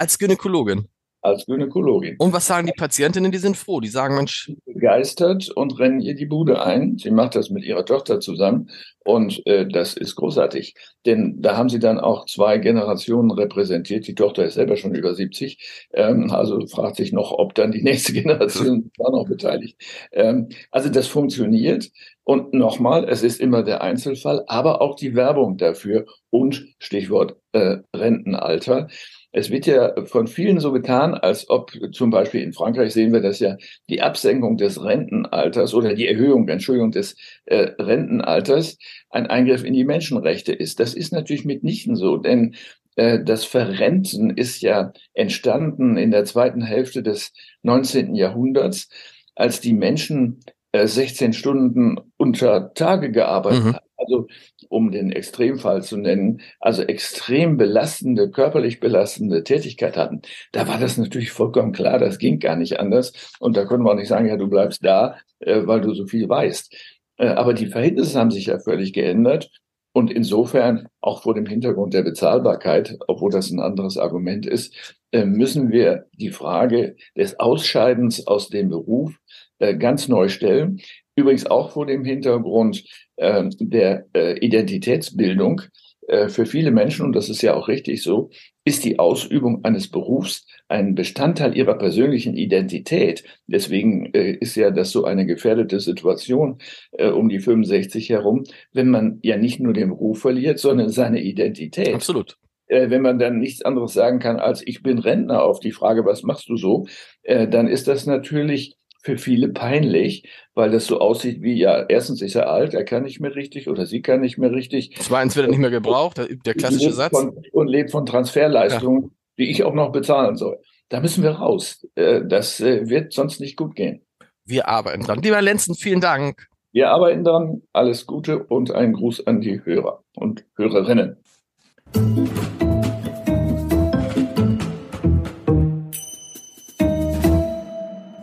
als 0.00 0.18
Gynäkologin. 0.18 0.88
Als 1.22 1.44
Gynäkologin. 1.44 2.16
Und 2.18 2.32
was 2.32 2.46
sagen 2.46 2.66
die 2.66 2.72
Patientinnen? 2.72 3.30
Die 3.30 3.36
sind 3.36 3.58
froh. 3.58 3.80
Die 3.80 3.88
sagen, 3.88 4.16
Mensch. 4.16 4.50
begeistert 4.64 5.50
und 5.50 5.78
rennen 5.78 6.00
ihr 6.00 6.14
die 6.14 6.24
Bude 6.24 6.64
ein. 6.64 6.96
Sie 6.96 7.10
macht 7.10 7.36
das 7.36 7.50
mit 7.50 7.62
ihrer 7.62 7.84
Tochter 7.84 8.20
zusammen 8.20 8.70
und 9.04 9.46
äh, 9.46 9.68
das 9.68 9.94
ist 9.94 10.16
großartig. 10.16 10.74
Denn 11.04 11.42
da 11.42 11.58
haben 11.58 11.68
sie 11.68 11.78
dann 11.78 12.00
auch 12.00 12.24
zwei 12.24 12.56
Generationen 12.56 13.30
repräsentiert. 13.30 14.06
Die 14.06 14.14
Tochter 14.14 14.44
ist 14.46 14.54
selber 14.54 14.78
schon 14.78 14.94
über 14.94 15.14
70. 15.14 15.88
Ähm, 15.92 16.30
also 16.30 16.66
fragt 16.66 16.96
sich 16.96 17.12
noch, 17.12 17.32
ob 17.32 17.54
dann 17.54 17.72
die 17.72 17.82
nächste 17.82 18.12
Generation 18.14 18.90
da 18.96 19.10
noch 19.10 19.26
beteiligt. 19.28 19.76
Ähm, 20.12 20.48
also 20.70 20.88
das 20.88 21.06
funktioniert. 21.06 21.90
Und 22.24 22.54
nochmal, 22.54 23.06
es 23.06 23.22
ist 23.22 23.40
immer 23.40 23.62
der 23.62 23.82
Einzelfall, 23.82 24.44
aber 24.46 24.80
auch 24.80 24.96
die 24.96 25.14
Werbung 25.14 25.58
dafür 25.58 26.06
und 26.30 26.64
Stichwort 26.78 27.36
äh, 27.52 27.78
Rentenalter. 27.94 28.88
Es 29.32 29.50
wird 29.50 29.66
ja 29.66 29.94
von 30.06 30.26
vielen 30.26 30.58
so 30.58 30.72
getan, 30.72 31.14
als 31.14 31.48
ob 31.48 31.72
zum 31.92 32.10
Beispiel 32.10 32.42
in 32.42 32.52
Frankreich 32.52 32.92
sehen 32.92 33.12
wir 33.12 33.20
das 33.20 33.38
ja, 33.38 33.56
die 33.88 34.02
Absenkung 34.02 34.56
des 34.56 34.82
Rentenalters 34.82 35.72
oder 35.74 35.94
die 35.94 36.08
Erhöhung, 36.08 36.48
Entschuldigung, 36.48 36.90
des 36.90 37.16
äh, 37.46 37.70
Rentenalters 37.78 38.78
ein 39.08 39.26
Eingriff 39.26 39.64
in 39.64 39.74
die 39.74 39.84
Menschenrechte 39.84 40.52
ist. 40.52 40.80
Das 40.80 40.94
ist 40.94 41.12
natürlich 41.12 41.44
mitnichten 41.44 41.94
so, 41.94 42.16
denn 42.16 42.56
äh, 42.96 43.22
das 43.22 43.44
Verrenten 43.44 44.30
ist 44.30 44.62
ja 44.62 44.92
entstanden 45.14 45.96
in 45.96 46.10
der 46.10 46.24
zweiten 46.24 46.62
Hälfte 46.62 47.02
des 47.02 47.32
19. 47.62 48.14
Jahrhunderts, 48.14 48.88
als 49.34 49.60
die 49.60 49.72
Menschen 49.72 50.40
16 50.74 51.30
äh, 51.30 51.32
Stunden 51.32 52.00
unter 52.16 52.74
Tage 52.74 53.10
gearbeitet 53.10 53.64
mhm. 53.64 53.74
haben. 53.74 53.86
Also 53.96 54.26
um 54.70 54.92
den 54.92 55.12
Extremfall 55.12 55.82
zu 55.82 55.98
nennen, 55.98 56.40
also 56.60 56.82
extrem 56.82 57.56
belastende, 57.56 58.30
körperlich 58.30 58.80
belastende 58.80 59.42
Tätigkeit 59.42 59.96
hatten, 59.96 60.22
da 60.52 60.68
war 60.68 60.78
das 60.78 60.96
natürlich 60.96 61.32
vollkommen 61.32 61.72
klar, 61.72 61.98
das 61.98 62.18
ging 62.18 62.38
gar 62.38 62.56
nicht 62.56 62.80
anders. 62.80 63.12
Und 63.40 63.56
da 63.56 63.64
konnte 63.64 63.82
man 63.82 63.98
nicht 63.98 64.08
sagen, 64.08 64.28
ja, 64.28 64.36
du 64.36 64.48
bleibst 64.48 64.84
da, 64.84 65.16
äh, 65.40 65.66
weil 65.66 65.80
du 65.80 65.92
so 65.92 66.06
viel 66.06 66.28
weißt. 66.28 66.74
Äh, 67.18 67.26
aber 67.28 67.52
die 67.52 67.66
Verhältnisse 67.66 68.18
haben 68.18 68.30
sich 68.30 68.46
ja 68.46 68.58
völlig 68.58 68.92
geändert. 68.92 69.50
Und 69.92 70.12
insofern, 70.12 70.86
auch 71.00 71.22
vor 71.22 71.34
dem 71.34 71.46
Hintergrund 71.46 71.92
der 71.92 72.02
Bezahlbarkeit, 72.02 72.96
obwohl 73.08 73.32
das 73.32 73.50
ein 73.50 73.58
anderes 73.58 73.98
Argument 73.98 74.46
ist, 74.46 74.96
äh, 75.10 75.24
müssen 75.24 75.72
wir 75.72 76.06
die 76.12 76.30
Frage 76.30 76.94
des 77.16 77.40
Ausscheidens 77.40 78.26
aus 78.28 78.48
dem 78.50 78.68
Beruf 78.68 79.16
äh, 79.58 79.76
ganz 79.76 80.06
neu 80.06 80.28
stellen. 80.28 80.80
Übrigens 81.20 81.46
auch 81.46 81.72
vor 81.72 81.86
dem 81.86 82.04
Hintergrund 82.04 82.84
äh, 83.16 83.44
der 83.58 84.06
äh, 84.14 84.38
Identitätsbildung. 84.38 85.62
Äh, 86.10 86.28
für 86.28 86.44
viele 86.44 86.72
Menschen, 86.72 87.06
und 87.06 87.14
das 87.14 87.28
ist 87.28 87.40
ja 87.42 87.54
auch 87.54 87.68
richtig 87.68 88.02
so, 88.02 88.30
ist 88.64 88.84
die 88.84 88.98
Ausübung 88.98 89.64
eines 89.64 89.88
Berufs 89.88 90.44
ein 90.68 90.96
Bestandteil 90.96 91.56
ihrer 91.56 91.78
persönlichen 91.78 92.36
Identität. 92.36 93.22
Deswegen 93.46 94.12
äh, 94.12 94.32
ist 94.32 94.56
ja 94.56 94.72
das 94.72 94.90
so 94.90 95.04
eine 95.04 95.24
gefährdete 95.24 95.78
Situation 95.78 96.58
äh, 96.92 97.08
um 97.08 97.28
die 97.28 97.38
65 97.38 98.10
herum, 98.10 98.42
wenn 98.72 98.90
man 98.90 99.20
ja 99.22 99.36
nicht 99.36 99.60
nur 99.60 99.72
den 99.72 99.90
Beruf 99.90 100.20
verliert, 100.20 100.58
sondern 100.58 100.88
seine 100.88 101.20
Identität. 101.22 101.94
Absolut 101.94 102.36
wenn 102.72 103.02
man 103.02 103.18
dann 103.18 103.40
nichts 103.40 103.62
anderes 103.62 103.94
sagen 103.94 104.20
kann 104.20 104.38
als 104.38 104.64
ich 104.64 104.84
bin 104.84 105.00
Rentner 105.00 105.42
auf 105.42 105.58
die 105.58 105.72
Frage, 105.72 106.04
was 106.04 106.22
machst 106.22 106.48
du 106.48 106.54
so, 106.54 106.86
dann 107.24 107.66
ist 107.66 107.88
das 107.88 108.06
natürlich 108.06 108.76
für 109.02 109.18
viele 109.18 109.48
peinlich, 109.48 110.28
weil 110.54 110.70
das 110.70 110.86
so 110.86 111.00
aussieht 111.00 111.42
wie, 111.42 111.54
ja, 111.54 111.84
erstens 111.88 112.20
ist 112.22 112.34
er 112.34 112.50
alt, 112.50 112.74
er 112.74 112.84
kann 112.84 113.02
nicht 113.02 113.20
mehr 113.20 113.34
richtig 113.34 113.68
oder 113.68 113.86
sie 113.86 114.02
kann 114.02 114.20
nicht 114.20 114.38
mehr 114.38 114.52
richtig. 114.52 114.96
Zweitens 114.98 115.36
wird 115.36 115.46
er 115.46 115.50
nicht 115.50 115.60
mehr 115.60 115.70
gebraucht, 115.70 116.18
der, 116.18 116.54
klassische 116.54 116.92
Satz. 116.92 117.10
Von, 117.10 117.42
und 117.52 117.68
lebt 117.68 117.90
von 117.90 118.04
Transferleistungen, 118.04 119.02
ja. 119.02 119.08
die 119.38 119.50
ich 119.50 119.64
auch 119.64 119.74
noch 119.74 119.92
bezahlen 119.92 120.36
soll. 120.36 120.58
Da 120.90 121.00
müssen 121.00 121.22
wir 121.22 121.30
raus. 121.30 121.86
Äh, 121.94 122.22
das 122.26 122.60
äh, 122.60 122.88
wird 122.88 123.12
sonst 123.12 123.40
nicht 123.40 123.56
gut 123.56 123.74
gehen. 123.74 124.02
Wir 124.44 124.68
arbeiten 124.68 125.04
dran. 125.04 125.22
Lieber 125.22 125.40
Lenzen, 125.40 125.74
vielen 125.74 126.00
Dank. 126.00 126.48
Wir 126.72 126.90
arbeiten 126.90 127.24
dran. 127.24 127.62
Alles 127.72 128.06
Gute 128.06 128.44
und 128.44 128.72
einen 128.72 128.92
Gruß 128.92 129.26
an 129.26 129.40
die 129.40 129.64
Hörer 129.64 130.02
und 130.14 130.44
Hörerinnen. 130.56 131.16